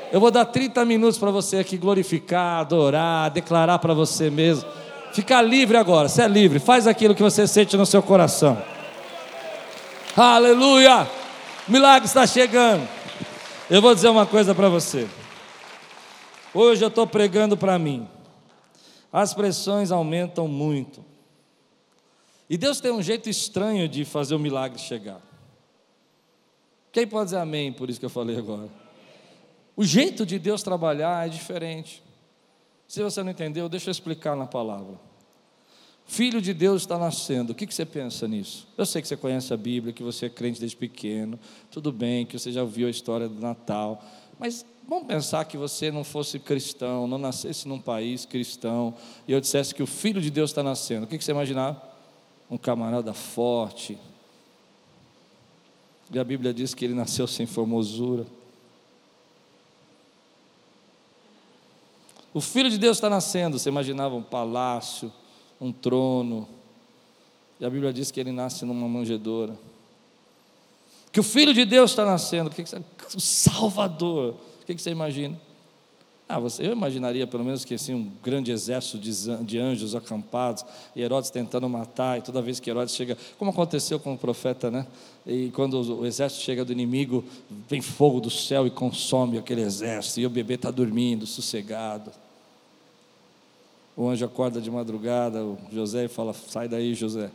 [0.10, 4.70] Eu vou dar 30 minutos para você aqui glorificar, adorar, declarar para você mesmo.
[5.12, 8.58] Ficar livre agora, você é livre, faz aquilo que você sente no seu coração.
[10.16, 11.06] Aleluia!
[11.68, 12.88] O milagre está chegando.
[13.70, 15.06] Eu vou dizer uma coisa para você.
[16.54, 18.08] Hoje eu estou pregando para mim.
[19.12, 21.04] As pressões aumentam muito.
[22.50, 25.35] E Deus tem um jeito estranho de fazer o milagre chegar.
[26.96, 28.70] Quem pode dizer amém por isso que eu falei agora?
[29.76, 32.02] O jeito de Deus trabalhar é diferente.
[32.88, 34.98] Se você não entendeu, deixa eu explicar na palavra.
[36.06, 38.66] Filho de Deus está nascendo, o que você pensa nisso?
[38.78, 41.38] Eu sei que você conhece a Bíblia, que você é crente desde pequeno,
[41.70, 44.02] tudo bem, que você já ouviu a história do Natal,
[44.40, 48.94] mas vamos pensar que você não fosse cristão, não nascesse num país cristão,
[49.28, 51.94] e eu dissesse que o Filho de Deus está nascendo, o que você imaginar?
[52.50, 53.98] Um camarada forte,
[56.12, 58.26] e a Bíblia diz que ele nasceu sem formosura.
[62.34, 65.12] O Filho de Deus está nascendo, você imaginava um palácio,
[65.60, 66.48] um trono.
[67.60, 69.58] E a Bíblia diz que ele nasce numa manjedoura.
[71.12, 72.52] Que o Filho de Deus está nascendo,
[73.16, 74.36] o Salvador.
[74.62, 75.40] O que você imagina?
[76.28, 79.12] Ah, você, eu imaginaria pelo menos que assim, um grande exército de,
[79.44, 84.00] de anjos acampados, e Herodes tentando matar, e toda vez que Herodes chega, como aconteceu
[84.00, 84.88] com o profeta, né?
[85.24, 87.24] E quando o exército chega do inimigo,
[87.70, 92.12] vem fogo do céu e consome aquele exército, e o bebê está dormindo, sossegado.
[93.96, 97.30] O anjo acorda de madrugada, o José fala: sai daí, José,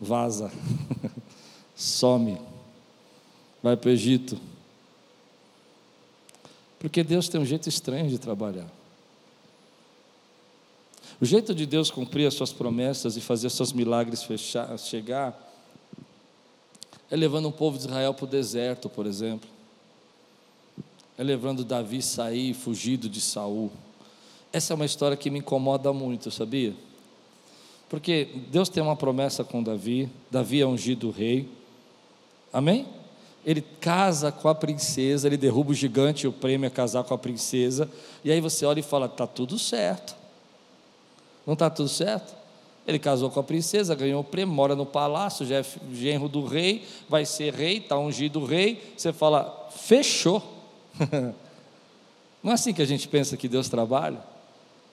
[0.00, 0.50] vaza,
[1.76, 2.38] some,
[3.62, 4.40] vai para o Egito.
[6.78, 8.70] Porque Deus tem um jeito estranho de trabalhar.
[11.20, 15.46] O jeito de Deus cumprir as suas promessas e fazer seus milagres fechar, chegar
[17.10, 19.48] é levando o povo de Israel para o deserto, por exemplo.
[21.16, 23.70] É levando Davi sair fugido de Saul.
[24.52, 26.74] Essa é uma história que me incomoda muito, sabia?
[27.88, 31.48] Porque Deus tem uma promessa com Davi, Davi é ungido rei.
[32.52, 32.86] Amém?
[33.46, 37.18] Ele casa com a princesa, ele derruba o gigante, o prêmio é casar com a
[37.18, 37.88] princesa,
[38.24, 40.16] e aí você olha e fala: está tudo certo.
[41.46, 42.34] Não está tudo certo?
[42.84, 46.44] Ele casou com a princesa, ganhou o prêmio, mora no palácio, já é genro do
[46.44, 48.92] rei, vai ser rei, está ungido rei.
[48.96, 50.42] Você fala: fechou.
[52.42, 54.18] Não é assim que a gente pensa que Deus trabalha?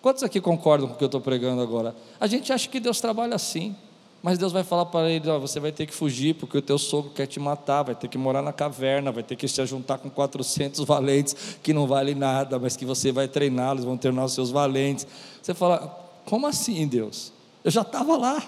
[0.01, 1.95] Quantos aqui concordam com o que eu estou pregando agora?
[2.19, 3.75] A gente acha que Deus trabalha assim,
[4.23, 7.11] mas Deus vai falar para ele: você vai ter que fugir porque o teu sogro
[7.11, 10.09] quer te matar, vai ter que morar na caverna, vai ter que se juntar com
[10.09, 14.49] 400 valentes que não valem nada, mas que você vai treiná-los, vão treinar os seus
[14.49, 15.05] valentes.
[15.41, 15.87] Você fala:
[16.25, 17.33] como assim, Deus?
[17.65, 18.41] Eu já estava lá,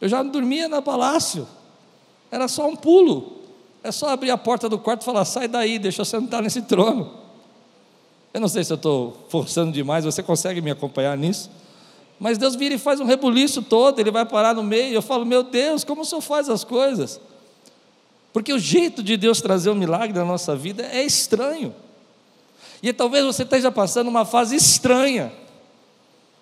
[0.00, 1.46] eu já dormia no palácio,
[2.28, 3.38] era só um pulo,
[3.82, 6.62] é só abrir a porta do quarto e falar: sai daí, deixa eu sentar nesse
[6.62, 7.12] trono.
[8.34, 11.48] Eu não sei se eu estou forçando demais, você consegue me acompanhar nisso?
[12.18, 14.94] Mas Deus vira e faz um rebuliço todo, ele vai parar no meio.
[14.94, 17.20] Eu falo, meu Deus, como o Senhor faz as coisas?
[18.32, 21.74] Porque o jeito de Deus trazer um milagre na nossa vida é estranho.
[22.82, 25.32] E talvez você esteja passando uma fase estranha.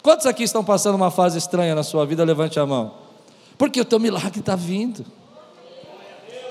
[0.02, 2.24] Quantos aqui estão passando uma fase estranha na sua vida?
[2.24, 2.94] Levante a mão.
[3.58, 5.04] Porque o teu milagre está vindo.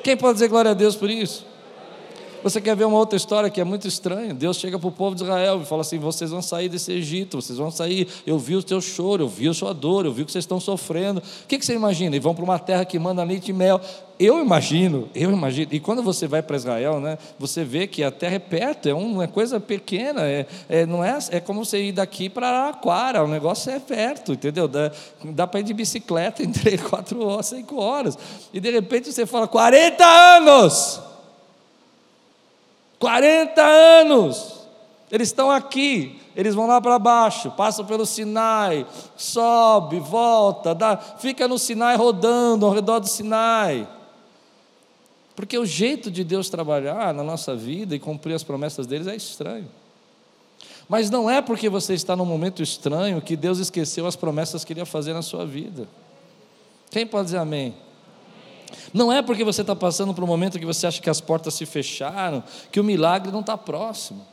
[0.03, 1.45] Quem pode dizer glória a Deus por isso?
[2.43, 4.33] Você quer ver uma outra história que é muito estranha?
[4.33, 7.41] Deus chega para o povo de Israel e fala assim: vocês vão sair desse Egito,
[7.41, 8.07] vocês vão sair.
[8.25, 10.43] Eu vi o teu choro, eu vi a sua dor, eu vi o que vocês
[10.43, 11.19] estão sofrendo.
[11.19, 12.15] O que, que você imagina?
[12.15, 13.81] E vão para uma terra que manda leite e mel.
[14.19, 15.69] Eu imagino, eu imagino.
[15.73, 18.93] E quando você vai para Israel, né, você vê que a terra é perto, é
[18.93, 20.21] uma coisa pequena.
[20.21, 24.33] É, é não é, é como você ir daqui para Araquara, o negócio é perto,
[24.33, 24.67] entendeu?
[24.67, 24.91] Dá,
[25.23, 28.17] dá para ir de bicicleta em três, quatro horas, cinco horas.
[28.53, 31.14] E de repente você fala: 40 anos!
[32.99, 34.55] 40 anos.
[35.11, 41.47] Eles estão aqui, eles vão lá para baixo, passam pelo Sinai, sobe, volta, dá, fica
[41.47, 43.87] no Sinai rodando ao redor do Sinai.
[45.35, 49.15] Porque o jeito de Deus trabalhar na nossa vida e cumprir as promessas deles é
[49.15, 49.69] estranho.
[50.87, 54.73] Mas não é porque você está num momento estranho que Deus esqueceu as promessas que
[54.73, 55.87] Ele ia fazer na sua vida.
[56.89, 57.75] Quem pode dizer amém?
[58.95, 61.53] Não é porque você está passando por um momento que você acha que as portas
[61.53, 64.25] se fecharam, que o milagre não está próximo.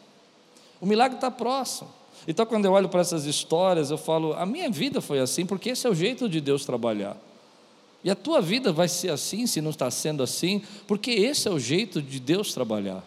[0.81, 1.90] O milagre está próximo.
[2.29, 5.70] Então, quando eu olho para essas histórias, eu falo: a minha vida foi assim, porque
[5.70, 7.16] esse é o jeito de Deus trabalhar.
[8.05, 11.51] E a tua vida vai ser assim, se não está sendo assim, porque esse é
[11.51, 13.03] o jeito de Deus trabalhar.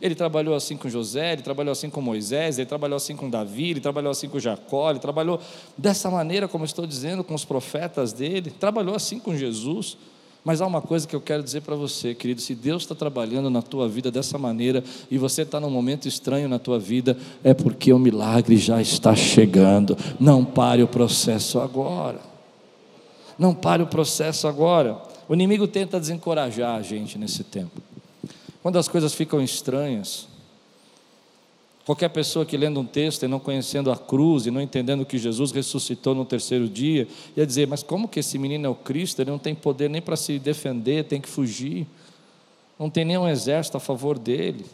[0.00, 3.70] Ele trabalhou assim com José, ele trabalhou assim com Moisés, ele trabalhou assim com Davi,
[3.70, 5.40] ele trabalhou assim com Jacó, ele trabalhou
[5.76, 9.96] dessa maneira, como estou dizendo, com os profetas dele, trabalhou assim com Jesus.
[10.44, 13.48] Mas há uma coisa que eu quero dizer para você, querido: se Deus está trabalhando
[13.48, 17.54] na tua vida dessa maneira e você está num momento estranho na tua vida, é
[17.54, 19.96] porque o milagre já está chegando.
[20.18, 22.20] Não pare o processo agora.
[23.38, 25.00] Não pare o processo agora.
[25.28, 27.80] O inimigo tenta desencorajar a gente nesse tempo.
[28.62, 30.26] Quando as coisas ficam estranhas,
[31.84, 35.18] qualquer pessoa que lendo um texto e não conhecendo a cruz e não entendendo que
[35.18, 39.20] Jesus ressuscitou no terceiro dia, ia dizer: Mas como que esse menino é o Cristo?
[39.20, 41.86] Ele não tem poder nem para se defender, tem que fugir,
[42.78, 44.64] não tem nenhum exército a favor dele.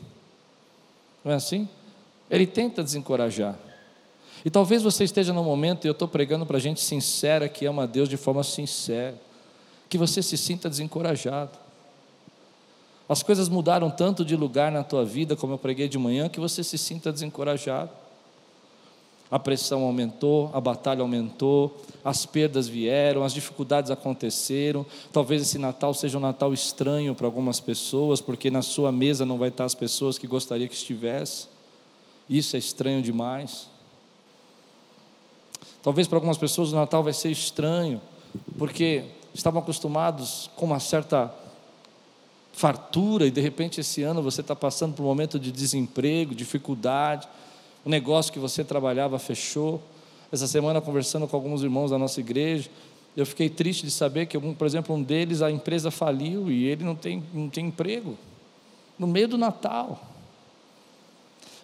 [1.25, 1.69] Não é assim?
[2.31, 3.59] Ele tenta desencorajar.
[4.45, 7.83] E talvez você esteja num momento, e eu estou pregando para gente sincera que ama
[7.83, 9.21] a Deus de forma sincera,
[9.89, 11.59] que você se sinta desencorajado.
[13.09, 16.39] As coisas mudaram tanto de lugar na tua vida, como eu preguei de manhã, que
[16.39, 17.91] você se sinta desencorajado.
[19.31, 24.85] A pressão aumentou, a batalha aumentou, as perdas vieram, as dificuldades aconteceram.
[25.13, 29.39] Talvez esse Natal seja um Natal estranho para algumas pessoas, porque na sua mesa não
[29.39, 31.47] vai estar as pessoas que gostaria que estivesse.
[32.29, 33.69] Isso é estranho demais.
[35.83, 38.01] Talvez para algumas pessoas o Natal vai ser estranho,
[38.59, 41.35] porque estavam acostumados com uma certa
[42.59, 47.29] fartura e de repente esse ano você está passando por um momento de desemprego, dificuldade,
[47.85, 49.81] o negócio que você trabalhava fechou.
[50.33, 52.69] Essa semana, conversando com alguns irmãos da nossa igreja,
[53.17, 56.83] eu fiquei triste de saber que, por exemplo, um deles, a empresa faliu e ele
[56.83, 58.19] não tem, não tem emprego,
[58.99, 60.03] no meio do Natal.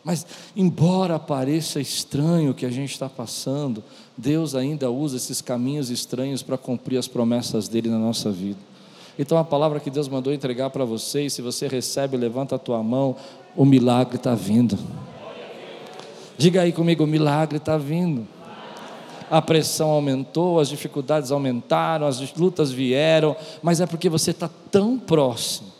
[0.04, 3.82] Mas, embora pareça estranho o que a gente está passando,
[4.16, 8.73] Deus ainda usa esses caminhos estranhos para cumprir as promessas dele na nossa vida.
[9.18, 12.58] Então a palavra que Deus mandou entregar para você, e se você recebe, levanta a
[12.58, 13.16] tua mão,
[13.56, 14.78] o milagre está vindo.
[16.36, 18.26] Diga aí comigo, o milagre está vindo.
[19.30, 24.98] A pressão aumentou, as dificuldades aumentaram, as lutas vieram, mas é porque você está tão
[24.98, 25.72] próximo.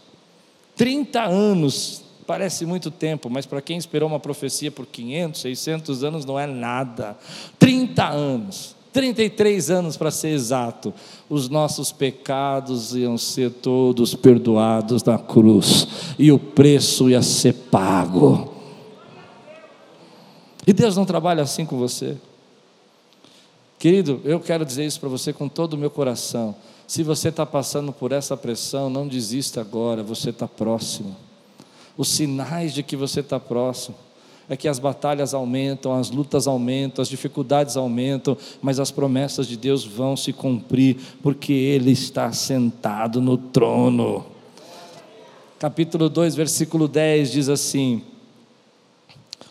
[0.77, 6.25] 30 anos parece muito tempo, mas para quem esperou uma profecia por 500, 600 anos
[6.25, 7.17] não é nada.
[7.59, 8.75] 30 anos.
[8.95, 10.95] 33 anos para ser exato,
[11.29, 18.55] os nossos pecados iam ser todos perdoados na cruz, e o preço ia ser pago.
[20.65, 22.17] E Deus não trabalha assim com você.
[23.81, 26.55] Querido, eu quero dizer isso para você com todo o meu coração.
[26.87, 31.17] Se você está passando por essa pressão, não desista agora, você está próximo.
[31.99, 33.97] Os sinais de que você está próximo
[34.49, 39.57] é que as batalhas aumentam, as lutas aumentam, as dificuldades aumentam, mas as promessas de
[39.57, 44.27] Deus vão se cumprir, porque Ele está sentado no trono.
[45.59, 48.03] Capítulo 2, versículo 10 diz assim: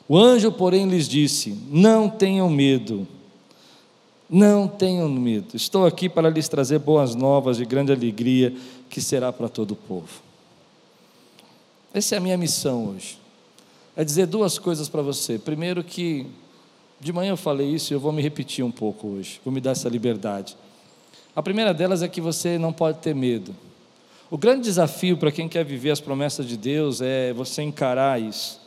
[0.08, 3.08] O anjo, porém, lhes disse: Não tenham medo,
[4.29, 8.53] não tenham medo, estou aqui para lhes trazer boas novas de grande alegria,
[8.91, 10.21] que será para todo o povo.
[11.91, 13.22] Essa é a minha missão hoje
[13.95, 15.38] é dizer duas coisas para você.
[15.38, 16.27] Primeiro, que
[16.99, 19.60] de manhã eu falei isso e eu vou me repetir um pouco hoje, vou me
[19.60, 20.56] dar essa liberdade.
[21.36, 23.56] A primeira delas é que você não pode ter medo.
[24.29, 28.62] O grande desafio para quem quer viver as promessas de Deus é você encarar isso.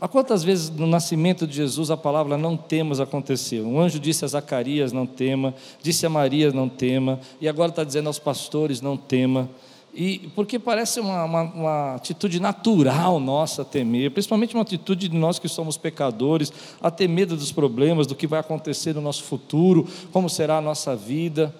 [0.00, 3.66] Há quantas vezes no nascimento de Jesus a palavra não temas aconteceu?
[3.66, 7.84] Um anjo disse a Zacarias: não tema, disse a Maria: não tema, e agora está
[7.84, 9.48] dizendo aos pastores: não tema.
[9.94, 15.38] E porque parece uma, uma, uma, atitude natural nossa temer, principalmente uma atitude de nós
[15.38, 16.50] que somos pecadores,
[16.80, 20.60] a ter medo dos problemas, do que vai acontecer no nosso futuro, como será a
[20.62, 21.54] nossa vida.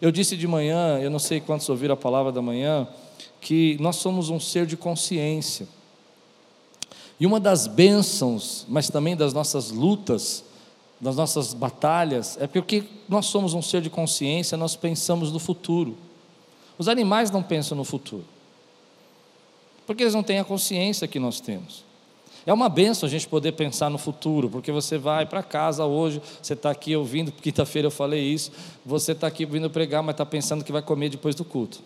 [0.00, 2.86] Eu disse de manhã, eu não sei quantos ouviram a palavra da manhã,
[3.40, 5.66] que nós somos um ser de consciência.
[7.18, 10.44] E uma das bênçãos, mas também das nossas lutas,
[11.00, 15.96] das nossas batalhas, é porque nós somos um ser de consciência, nós pensamos no futuro.
[16.78, 18.24] Os animais não pensam no futuro,
[19.86, 21.84] porque eles não têm a consciência que nós temos.
[22.44, 26.20] É uma benção a gente poder pensar no futuro, porque você vai para casa hoje,
[26.42, 28.50] você está aqui ouvindo, quinta-feira eu falei isso,
[28.84, 31.80] você está aqui vindo pregar, mas está pensando que vai comer depois do culto.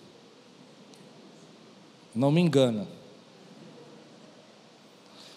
[2.14, 2.87] Não me engana.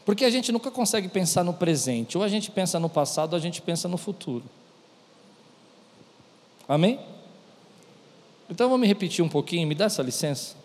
[0.06, 3.38] Porque a gente nunca consegue pensar no presente, ou a gente pensa no passado, ou
[3.38, 4.46] a gente pensa no futuro.
[6.68, 6.98] Amém?
[8.50, 10.56] Então me repetir um pouquinho, me dá essa licença.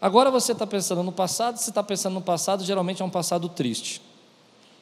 [0.00, 3.48] Agora você está pensando no passado, se está pensando no passado, geralmente é um passado
[3.48, 4.02] triste.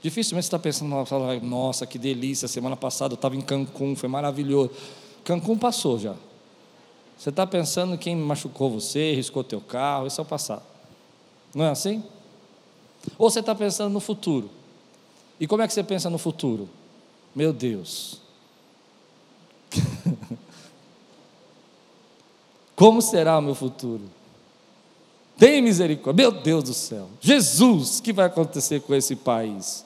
[0.03, 3.95] Dificilmente você está pensando no passado, nossa, que delícia, semana passada eu estava em Cancún,
[3.95, 4.71] foi maravilhoso.
[5.23, 6.15] Cancún passou já.
[7.17, 10.63] Você está pensando em quem machucou você, riscou teu carro, isso é o passado.
[11.55, 12.03] Não é assim?
[13.17, 14.51] Ou você está pensando no futuro.
[15.39, 16.69] E como é que você pensa no futuro?
[17.35, 18.24] Meu Deus.
[22.77, 24.03] Como será o meu futuro?
[25.37, 26.25] Tem misericórdia.
[26.25, 27.09] Meu Deus do céu.
[27.20, 29.85] Jesus, o que vai acontecer com esse país?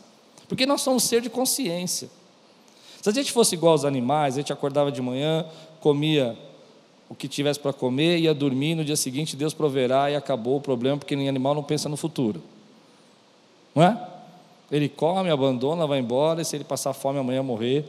[0.49, 2.11] Porque nós somos ser de consciência.
[3.03, 5.47] Se a gente fosse igual aos animais, a gente acordava de manhã,
[5.81, 6.37] comia
[7.09, 10.61] o que tivesse para comer, ia dormir, no dia seguinte Deus proverá e acabou o
[10.61, 12.43] problema, porque nem animal não pensa no futuro.
[13.75, 14.09] Não é?
[14.71, 17.85] Ele come, abandona, vai embora, e se ele passar fome amanhã morrer.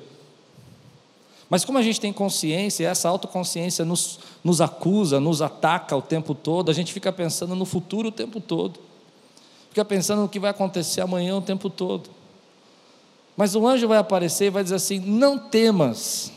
[1.50, 6.36] Mas como a gente tem consciência, essa autoconsciência nos, nos acusa, nos ataca o tempo
[6.36, 8.80] todo, a gente fica pensando no futuro o tempo todo.
[9.70, 12.10] Fica pensando no que vai acontecer amanhã o tempo todo.
[13.36, 16.32] Mas o anjo vai aparecer e vai dizer assim: Não temas,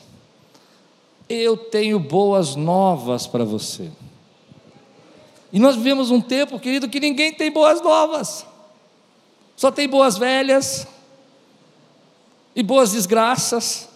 [1.29, 3.91] eu tenho boas novas para você.
[5.53, 8.47] E nós vivemos um tempo, querido, que ninguém tem boas novas,
[9.57, 10.87] só tem boas velhas
[12.57, 13.92] e boas desgraças.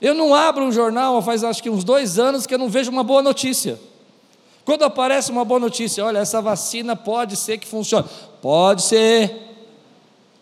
[0.00, 2.90] Eu não abro um jornal faz acho que uns dois anos que eu não vejo
[2.90, 3.78] uma boa notícia.
[4.64, 8.06] Quando aparece uma boa notícia, olha, essa vacina pode ser que funcione.
[8.40, 9.34] Pode ser.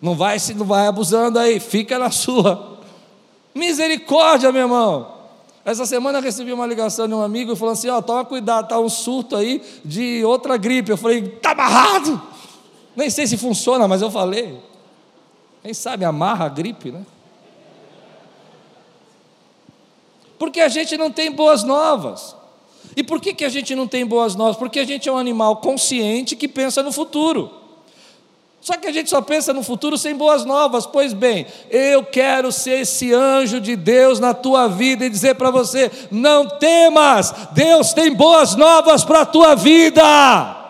[0.01, 2.79] Não vai se não vai abusando aí, fica na sua.
[3.55, 5.15] Misericórdia, meu irmão.
[5.65, 8.25] Essa semana eu recebi uma ligação de um amigo e falou assim: ó, oh, toma
[8.25, 10.91] cuidado, tá um surto aí de outra gripe.
[10.91, 12.21] Eu falei, tá amarrado.
[12.95, 14.61] Nem sei se funciona, mas eu falei.
[15.63, 17.05] Quem sabe amarra a gripe, né?
[20.39, 22.37] Porque a gente não tem boas novas.
[22.97, 24.57] E por que, que a gente não tem boas novas?
[24.57, 27.51] Porque a gente é um animal consciente que pensa no futuro.
[28.61, 30.87] Só que a gente só pensa no futuro sem boas novas.
[30.87, 35.51] Pois bem, eu quero ser esse anjo de Deus na tua vida e dizer para
[35.51, 40.66] você: não temas, Deus tem boas novas para a tua vida.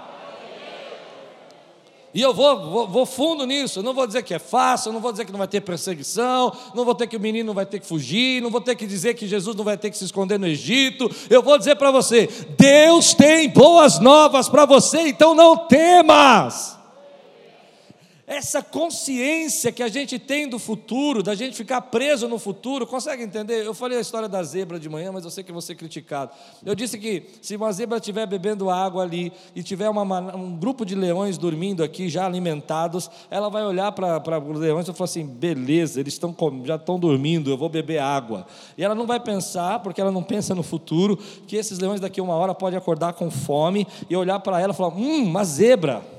[2.17, 3.81] E eu vou, vou, vou, fundo nisso.
[3.81, 6.51] Eu não vou dizer que é fácil, não vou dizer que não vai ter perseguição,
[6.75, 8.87] não vou ter que o menino não vai ter que fugir, não vou ter que
[8.87, 11.11] dizer que Jesus não vai ter que se esconder no Egito.
[11.29, 16.76] Eu vou dizer para você: Deus tem boas novas para você, então não temas.
[18.27, 23.23] Essa consciência que a gente tem do futuro, da gente ficar preso no futuro, consegue
[23.23, 23.65] entender?
[23.65, 26.33] Eu falei a história da zebra de manhã, mas eu sei que vou ser criticado.
[26.65, 30.03] Eu disse que se uma zebra estiver bebendo água ali e tiver uma,
[30.35, 34.93] um grupo de leões dormindo aqui, já alimentados, ela vai olhar para os leões e
[34.93, 38.45] falar assim: beleza, eles estão já estão dormindo, eu vou beber água.
[38.77, 41.17] E ela não vai pensar, porque ela não pensa no futuro,
[41.47, 44.73] que esses leões daqui a uma hora podem acordar com fome e olhar para ela
[44.73, 46.16] e falar: hum, uma zebra.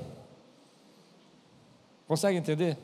[2.08, 2.78] Consegue entender?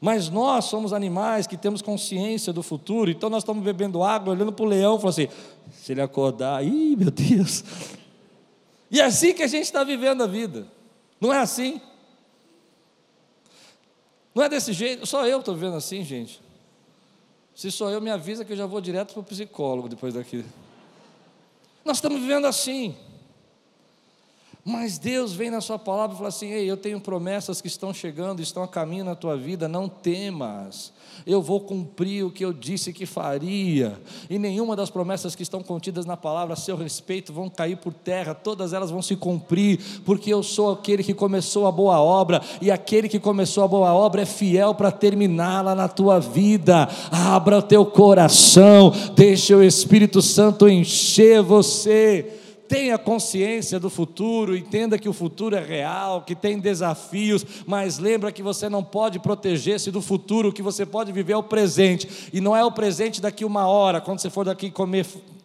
[0.00, 4.52] Mas nós somos animais que temos consciência do futuro, então nós estamos bebendo água, olhando
[4.52, 5.28] para o leão, falando assim:
[5.70, 7.62] se ele acordar, ih, meu Deus.
[8.90, 10.66] E é assim que a gente está vivendo a vida,
[11.20, 11.80] não é assim?
[14.34, 16.42] Não é desse jeito, só eu estou vivendo assim, gente.
[17.54, 20.44] Se sou eu, me avisa que eu já vou direto para o psicólogo depois daqui.
[21.84, 22.96] Nós estamos vivendo assim.
[24.64, 27.92] Mas Deus vem na Sua palavra e fala assim: Ei, eu tenho promessas que estão
[27.92, 30.92] chegando, estão a caminho na tua vida, não temas,
[31.26, 34.00] eu vou cumprir o que eu disse que faria,
[34.30, 37.92] e nenhuma das promessas que estão contidas na palavra a seu respeito vão cair por
[37.92, 42.40] terra, todas elas vão se cumprir, porque eu sou aquele que começou a boa obra,
[42.60, 46.88] e aquele que começou a boa obra é fiel para terminá-la na tua vida.
[47.10, 52.38] Abra o teu coração, deixa o Espírito Santo encher você
[52.72, 58.32] tenha consciência do futuro, entenda que o futuro é real, que tem desafios, mas lembra
[58.32, 62.30] que você não pode proteger-se do futuro, o que você pode viver é o presente,
[62.32, 65.04] e não é o presente daqui uma hora, quando você for daqui comer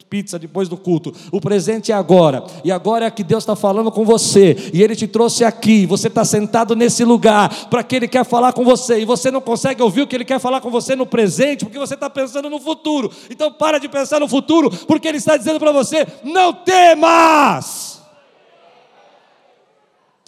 [0.10, 1.14] pizza depois do culto.
[1.32, 2.44] O presente é agora.
[2.64, 4.56] E agora é que Deus está falando com você.
[4.74, 5.86] E Ele te trouxe aqui.
[5.86, 9.00] Você está sentado nesse lugar para que Ele quer falar com você.
[9.00, 11.80] E você não consegue ouvir o que Ele quer falar com você no presente, porque
[11.80, 13.12] você está pensando no futuro.
[13.30, 18.02] Então para de pensar no futuro, porque Ele está dizendo para você: não temas.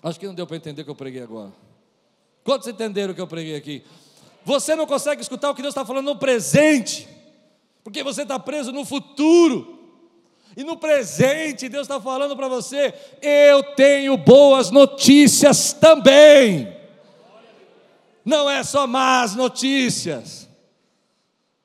[0.02, 1.52] Acho que não deu para entender o que eu preguei agora.
[2.44, 3.84] Quantos entenderam o que eu preguei aqui?
[4.46, 7.08] Você não consegue escutar o que Deus está falando no presente
[7.84, 9.78] porque você está preso no futuro.
[10.58, 16.76] E no presente, Deus está falando para você: eu tenho boas notícias também.
[18.26, 20.50] Não é só más notícias.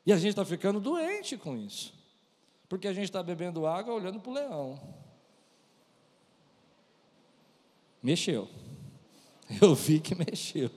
[0.06, 1.92] E a gente está ficando doente com isso.
[2.68, 4.80] Porque a gente está bebendo água olhando para o leão.
[8.02, 8.48] Mexeu.
[9.60, 10.70] Eu vi que mexeu.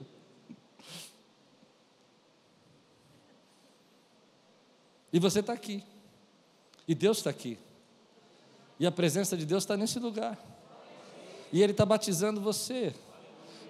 [5.12, 5.82] E você está aqui.
[6.86, 7.58] E Deus está aqui.
[8.78, 10.38] E a presença de Deus está nesse lugar.
[11.52, 12.94] E Ele está batizando você.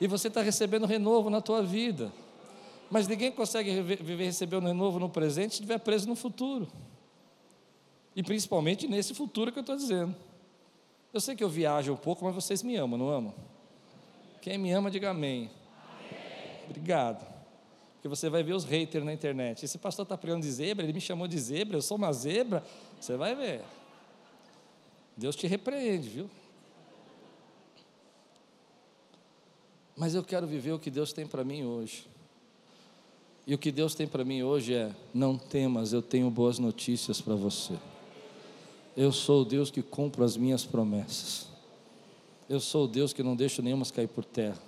[0.00, 2.12] E você está recebendo renovo na tua vida.
[2.90, 6.68] Mas ninguém consegue viver, receber o renovo no presente se estiver preso no futuro.
[8.16, 10.14] E principalmente nesse futuro que eu estou dizendo.
[11.12, 13.34] Eu sei que eu viajo um pouco, mas vocês me amam, não amam?
[14.40, 15.50] Quem me ama, diga amém.
[16.00, 16.64] amém.
[16.68, 17.37] Obrigado.
[18.08, 19.64] Porque você vai ver os haters na internet.
[19.64, 22.64] Esse pastor está pregando de zebra, ele me chamou de zebra, eu sou uma zebra.
[22.98, 23.62] Você vai ver.
[25.14, 26.30] Deus te repreende, viu?
[29.94, 32.06] Mas eu quero viver o que Deus tem para mim hoje.
[33.46, 37.20] E o que Deus tem para mim hoje é: não temas, eu tenho boas notícias
[37.20, 37.74] para você.
[38.96, 41.46] Eu sou o Deus que cumpro as minhas promessas.
[42.48, 44.67] Eu sou o Deus que não deixo nenhumas cair por terra.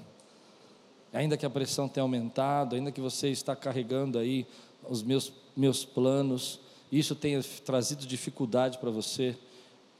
[1.12, 4.46] Ainda que a pressão tenha aumentado, ainda que você está carregando aí
[4.88, 9.36] os meus, meus planos, isso tenha trazido dificuldade para você,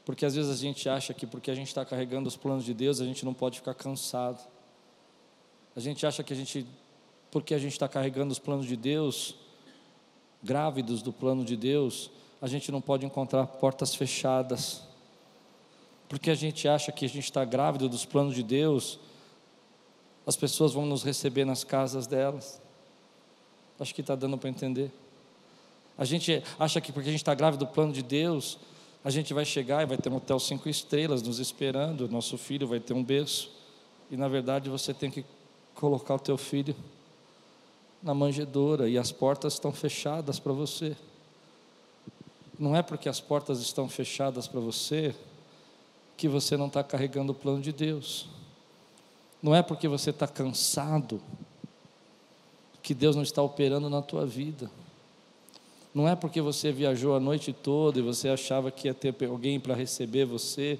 [0.05, 2.73] porque às vezes a gente acha que porque a gente está carregando os planos de
[2.73, 4.41] Deus, a gente não pode ficar cansado.
[5.75, 6.65] A gente acha que a gente,
[7.29, 9.35] porque a gente está carregando os planos de Deus,
[10.43, 12.09] grávidos do plano de Deus,
[12.41, 14.81] a gente não pode encontrar portas fechadas.
[16.09, 18.99] Porque a gente acha que a gente está grávido dos planos de Deus,
[20.25, 22.61] as pessoas vão nos receber nas casas delas.
[23.79, 24.91] Acho que está dando para entender.
[25.97, 28.57] A gente acha que porque a gente está grávido do plano de Deus,
[29.03, 32.67] a gente vai chegar e vai ter um hotel cinco estrelas nos esperando, nosso filho
[32.67, 33.51] vai ter um berço.
[34.09, 35.25] E na verdade você tem que
[35.73, 36.75] colocar o teu filho
[38.01, 40.95] na manjedoura e as portas estão fechadas para você.
[42.59, 45.15] Não é porque as portas estão fechadas para você
[46.15, 48.27] que você não está carregando o plano de Deus.
[49.41, 51.21] Não é porque você está cansado
[52.81, 54.69] que Deus não está operando na tua vida.
[55.93, 59.59] Não é porque você viajou a noite toda e você achava que ia ter alguém
[59.59, 60.79] para receber você,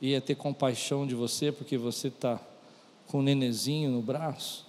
[0.00, 2.40] ia ter compaixão de você porque você está
[3.06, 4.66] com um nenezinho no braço.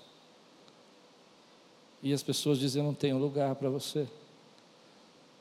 [2.01, 4.07] E as pessoas dizem: não tenho lugar para você.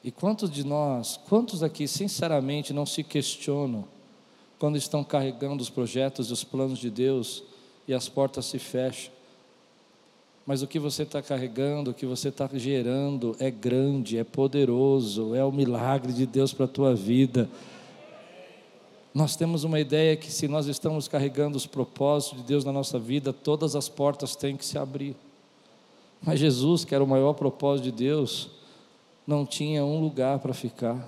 [0.02, 3.84] E quantos de nós, quantos aqui, sinceramente, não se questionam
[4.58, 7.44] quando estão carregando os projetos e os planos de Deus
[7.88, 9.10] e as portas se fecham?
[10.46, 15.34] Mas o que você está carregando, o que você está gerando é grande, é poderoso,
[15.34, 17.50] é o milagre de Deus para a tua vida.
[19.12, 22.98] Nós temos uma ideia que se nós estamos carregando os propósitos de Deus na nossa
[22.98, 25.16] vida, todas as portas têm que se abrir.
[26.22, 28.48] Mas Jesus, que era o maior propósito de Deus,
[29.26, 31.06] não tinha um lugar para ficar.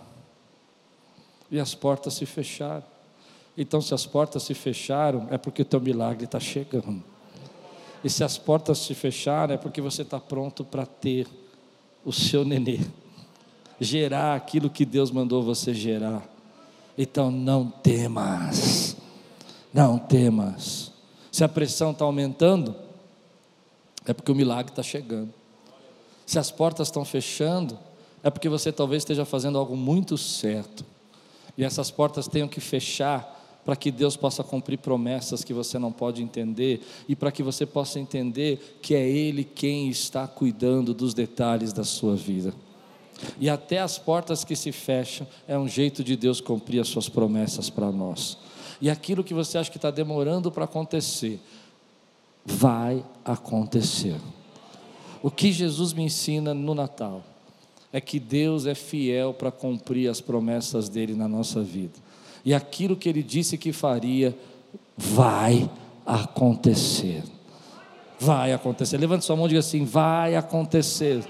[1.51, 2.85] E as portas se fecharam.
[3.63, 7.05] Então, se as portas se fecharam, é porque o teu milagre está chegando.
[8.03, 11.27] E se as portas se fecharam, é porque você está pronto para ter
[12.03, 12.81] o seu nenê,
[13.79, 16.27] gerar aquilo que Deus mandou você gerar.
[16.97, 18.97] Então não temas,
[19.75, 20.91] não temas.
[21.31, 22.75] Se a pressão está aumentando,
[24.07, 25.35] é porque o milagre está chegando.
[26.25, 27.79] Se as portas estão fechando,
[28.23, 30.83] é porque você talvez esteja fazendo algo muito certo.
[31.59, 35.93] E essas portas tenham que fechar para que Deus possa cumprir promessas que você não
[35.93, 41.15] pode entender e para que você possa entender que é Ele quem está cuidando dos
[41.15, 42.55] detalhes da sua vida.
[43.39, 47.09] E até as portas que se fecham é um jeito de Deus cumprir as suas
[47.09, 48.39] promessas para nós.
[48.81, 51.39] E aquilo que você acha que está demorando para acontecer,
[52.45, 54.17] vai acontecer.
[55.23, 57.23] O que Jesus me ensina no Natal
[57.93, 61.93] é que Deus é fiel para cumprir as promessas dele na nossa vida.
[62.45, 64.36] E aquilo que ele disse que faria,
[64.97, 65.68] vai
[66.07, 67.22] acontecer.
[68.18, 68.99] Vai acontecer.
[68.99, 71.24] Levante sua mão e diga assim: vai acontecer.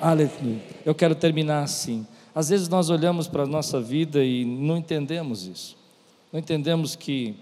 [0.00, 0.60] Aleluia.
[0.84, 2.06] Eu quero terminar assim.
[2.34, 5.76] Às vezes nós olhamos para a nossa vida e não entendemos isso.
[6.32, 7.36] Não entendemos que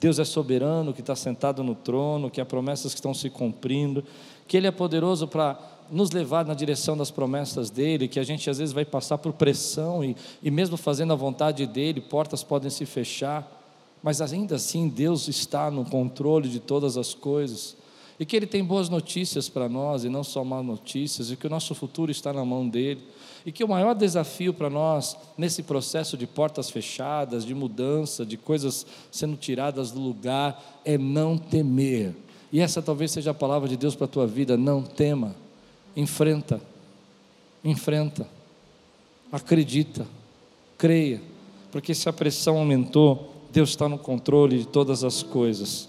[0.00, 4.04] Deus é soberano, que está sentado no trono, que há promessas que estão se cumprindo,
[4.46, 5.58] que Ele é poderoso para
[5.90, 9.32] nos levar na direção das promessas dele, que a gente às vezes vai passar por
[9.32, 13.56] pressão e, e mesmo fazendo a vontade dele, portas podem se fechar,
[14.02, 17.76] mas ainda assim Deus está no controle de todas as coisas.
[18.20, 21.46] E que Ele tem boas notícias para nós e não só más notícias, e que
[21.46, 23.02] o nosso futuro está na mão dEle,
[23.46, 28.36] e que o maior desafio para nós nesse processo de portas fechadas, de mudança, de
[28.36, 32.14] coisas sendo tiradas do lugar, é não temer.
[32.52, 35.34] E essa talvez seja a palavra de Deus para a tua vida: não tema,
[35.98, 36.60] enfrenta,
[37.64, 38.26] enfrenta,
[39.30, 40.06] acredita
[40.78, 41.20] Creia,
[41.72, 45.88] porque se a pressão aumentou, Deus está no controle de todas as coisas.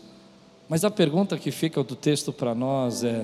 [0.67, 3.23] Mas a pergunta que fica do texto para nós é: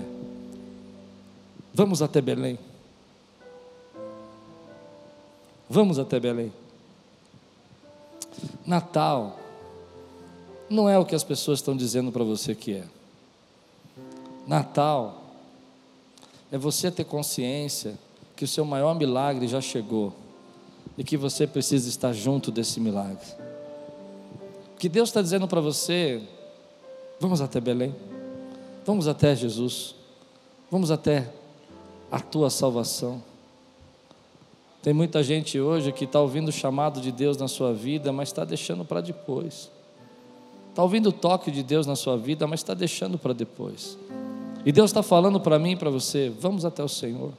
[1.73, 2.59] vamos até Belém?
[5.67, 6.53] Vamos até Belém.
[8.63, 9.39] Natal
[10.69, 12.83] não é o que as pessoas estão dizendo para você que é.
[14.45, 15.24] Natal
[16.55, 17.99] é você ter consciência
[18.33, 20.13] que o seu maior milagre já chegou
[20.97, 23.27] e que você precisa estar junto desse milagre.
[24.79, 26.23] Que Deus está dizendo para você,
[27.19, 27.93] vamos até Belém,
[28.85, 29.95] vamos até Jesus,
[30.71, 31.29] vamos até
[32.09, 33.21] a tua salvação.
[34.81, 38.29] Tem muita gente hoje que está ouvindo o chamado de Deus na sua vida, mas
[38.29, 39.69] está deixando para depois.
[40.69, 43.97] Está ouvindo o toque de Deus na sua vida, mas está deixando para depois.
[44.65, 47.31] E Deus está falando para mim e para você: vamos até o Senhor.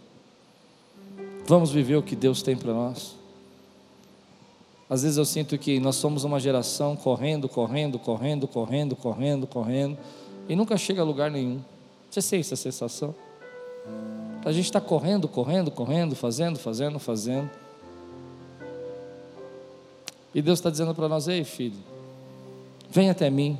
[1.46, 3.16] Vamos viver o que Deus tem para nós.
[4.88, 9.98] Às vezes eu sinto que nós somos uma geração correndo, correndo, correndo, correndo, correndo, correndo,
[10.48, 11.60] e nunca chega a lugar nenhum.
[12.08, 13.12] Você sente essa sensação?
[14.44, 17.50] A gente está correndo, correndo, correndo, fazendo, fazendo, fazendo.
[20.32, 21.78] E Deus está dizendo para nós: ei, filho,
[22.88, 23.58] vem até mim.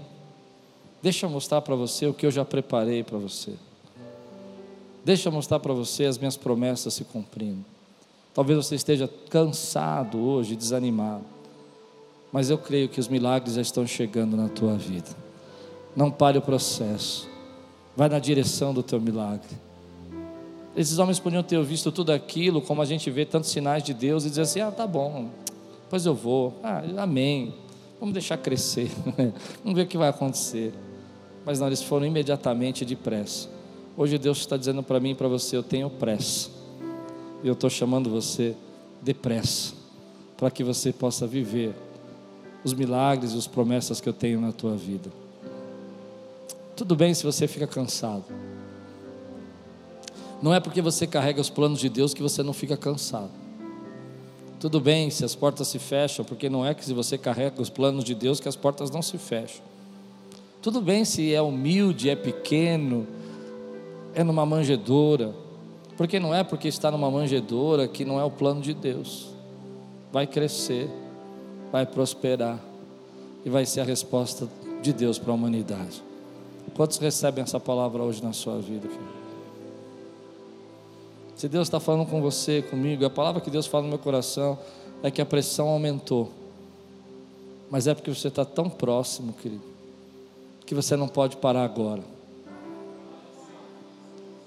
[1.03, 3.53] Deixa eu mostrar para você o que eu já preparei para você.
[5.05, 7.65] Deixa eu mostrar para você as minhas promessas se cumprindo.
[8.35, 11.25] Talvez você esteja cansado hoje, desanimado.
[12.33, 15.09] Mas eu creio que os milagres já estão chegando na tua vida.
[15.95, 17.29] Não pare o processo.
[17.97, 19.57] Vai na direção do teu milagre.
[20.77, 24.27] Esses homens podiam ter visto tudo aquilo, como a gente vê tantos sinais de Deus,
[24.27, 25.31] e dizer assim: ah, tá bom,
[25.89, 26.53] pois eu vou.
[26.63, 27.55] Ah, amém.
[27.99, 28.91] Vamos deixar crescer.
[29.65, 30.75] Vamos ver o que vai acontecer
[31.47, 33.49] mas não, eles foram imediatamente depressa.
[33.97, 36.51] Hoje Deus está dizendo para mim e para você: eu tenho pressa,
[37.45, 38.57] e eu estou chamando você
[39.01, 39.73] depressa,
[40.37, 41.73] para que você possa viver
[42.65, 45.09] os milagres e as promessas que eu tenho na tua vida.
[46.75, 48.25] Tudo bem se você fica cansado.
[50.43, 53.31] Não é porque você carrega os planos de Deus que você não fica cansado.
[54.59, 57.71] Tudo bem se as portas se fecham, porque não é que se você carrega os
[57.71, 59.76] planos de Deus que as portas não se fecham.
[60.67, 63.07] Tudo bem se é humilde, é pequeno,
[64.13, 65.33] é numa manjedoura,
[65.97, 69.29] porque não é porque está numa manjedoura que não é o plano de Deus.
[70.11, 70.91] Vai crescer,
[71.71, 72.59] vai prosperar
[73.45, 74.49] e vai ser a resposta
[74.83, 76.03] de Deus para a humanidade.
[76.75, 78.89] Quantos recebem essa palavra hoje na sua vida?
[81.37, 84.59] Se Deus está falando com você, comigo, a palavra que Deus fala no meu coração
[85.01, 86.29] é que a pressão aumentou,
[87.71, 89.76] mas é porque você está tão próximo, querido
[90.67, 92.03] que você não pode parar agora.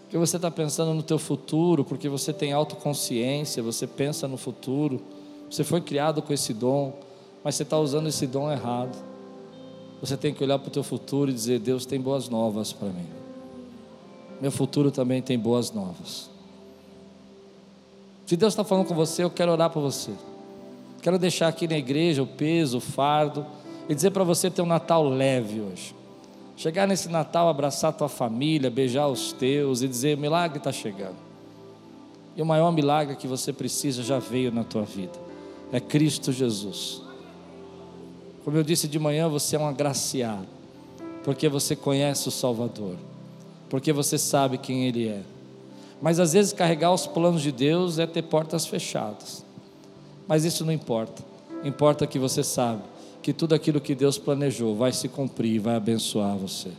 [0.10, 5.02] Que você está pensando no teu futuro, porque você tem autoconsciência, você pensa no futuro.
[5.50, 6.94] Você foi criado com esse dom,
[7.44, 8.98] mas você está usando esse dom errado.
[10.02, 12.90] Você tem que olhar para o teu futuro e dizer: Deus tem boas novas para
[12.90, 13.08] mim.
[14.42, 16.30] Meu futuro também tem boas novas.
[18.26, 20.12] Se Deus está falando com você, eu quero orar para você.
[21.02, 23.46] Quero deixar aqui na igreja o peso, o fardo
[23.88, 25.99] e dizer para você ter um Natal leve hoje.
[26.60, 31.16] Chegar nesse Natal, abraçar tua família, beijar os teus e dizer: o milagre está chegando.
[32.36, 35.14] E o maior milagre que você precisa já veio na tua vida.
[35.72, 37.02] É Cristo Jesus.
[38.44, 40.48] Como eu disse de manhã, você é um agraciado,
[41.24, 42.98] porque você conhece o Salvador,
[43.70, 45.22] porque você sabe quem Ele é.
[46.02, 49.46] Mas às vezes carregar os planos de Deus é ter portas fechadas.
[50.28, 51.24] Mas isso não importa.
[51.64, 52.82] Importa que você sabe
[53.22, 56.70] que tudo aquilo que Deus planejou vai se cumprir vai abençoar você.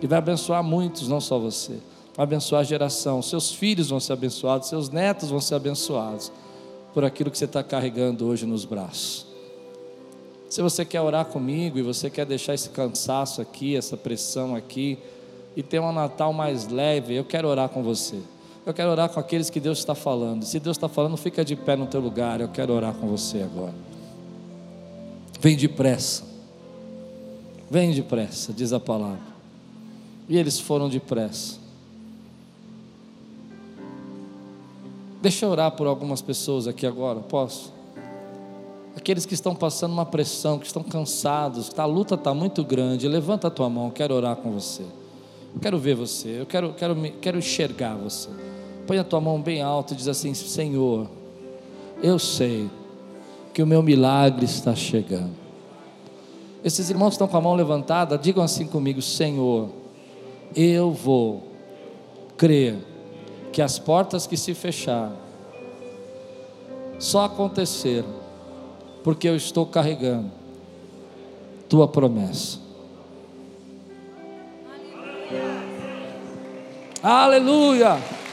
[0.00, 1.78] E vai abençoar muitos, não só você.
[2.14, 3.22] Vai abençoar a geração.
[3.22, 6.30] Seus filhos vão ser abençoados, seus netos vão ser abençoados
[6.92, 9.26] por aquilo que você está carregando hoje nos braços.
[10.48, 14.98] Se você quer orar comigo e você quer deixar esse cansaço aqui, essa pressão aqui,
[15.56, 18.16] e ter um Natal mais leve, eu quero orar com você.
[18.64, 20.44] Eu quero orar com aqueles que Deus está falando.
[20.44, 22.40] Se Deus está falando, fica de pé no teu lugar.
[22.40, 23.95] Eu quero orar com você agora.
[25.40, 26.24] Vem depressa.
[27.70, 29.36] Vem depressa, diz a palavra.
[30.28, 31.58] E eles foram depressa.
[35.20, 37.72] Deixa eu orar por algumas pessoas aqui agora, posso?
[38.94, 43.08] Aqueles que estão passando uma pressão, que estão cansados, que a luta está muito grande,
[43.08, 44.84] levanta a tua mão, quero orar com você.
[45.60, 48.28] Quero ver você, eu quero, quero, quero enxergar você.
[48.86, 51.08] Põe a tua mão bem alta e diz assim: Senhor,
[52.02, 52.70] eu sei
[53.56, 55.34] que o meu milagre está chegando.
[56.62, 59.70] Esses irmãos estão com a mão levantada, digam assim comigo: Senhor,
[60.54, 61.42] eu vou
[62.36, 62.76] crer
[63.54, 65.16] que as portas que se fecharam
[66.98, 68.10] só aconteceram
[69.02, 70.30] porque eu estou carregando
[71.66, 72.58] tua promessa.
[77.02, 78.25] Aleluia!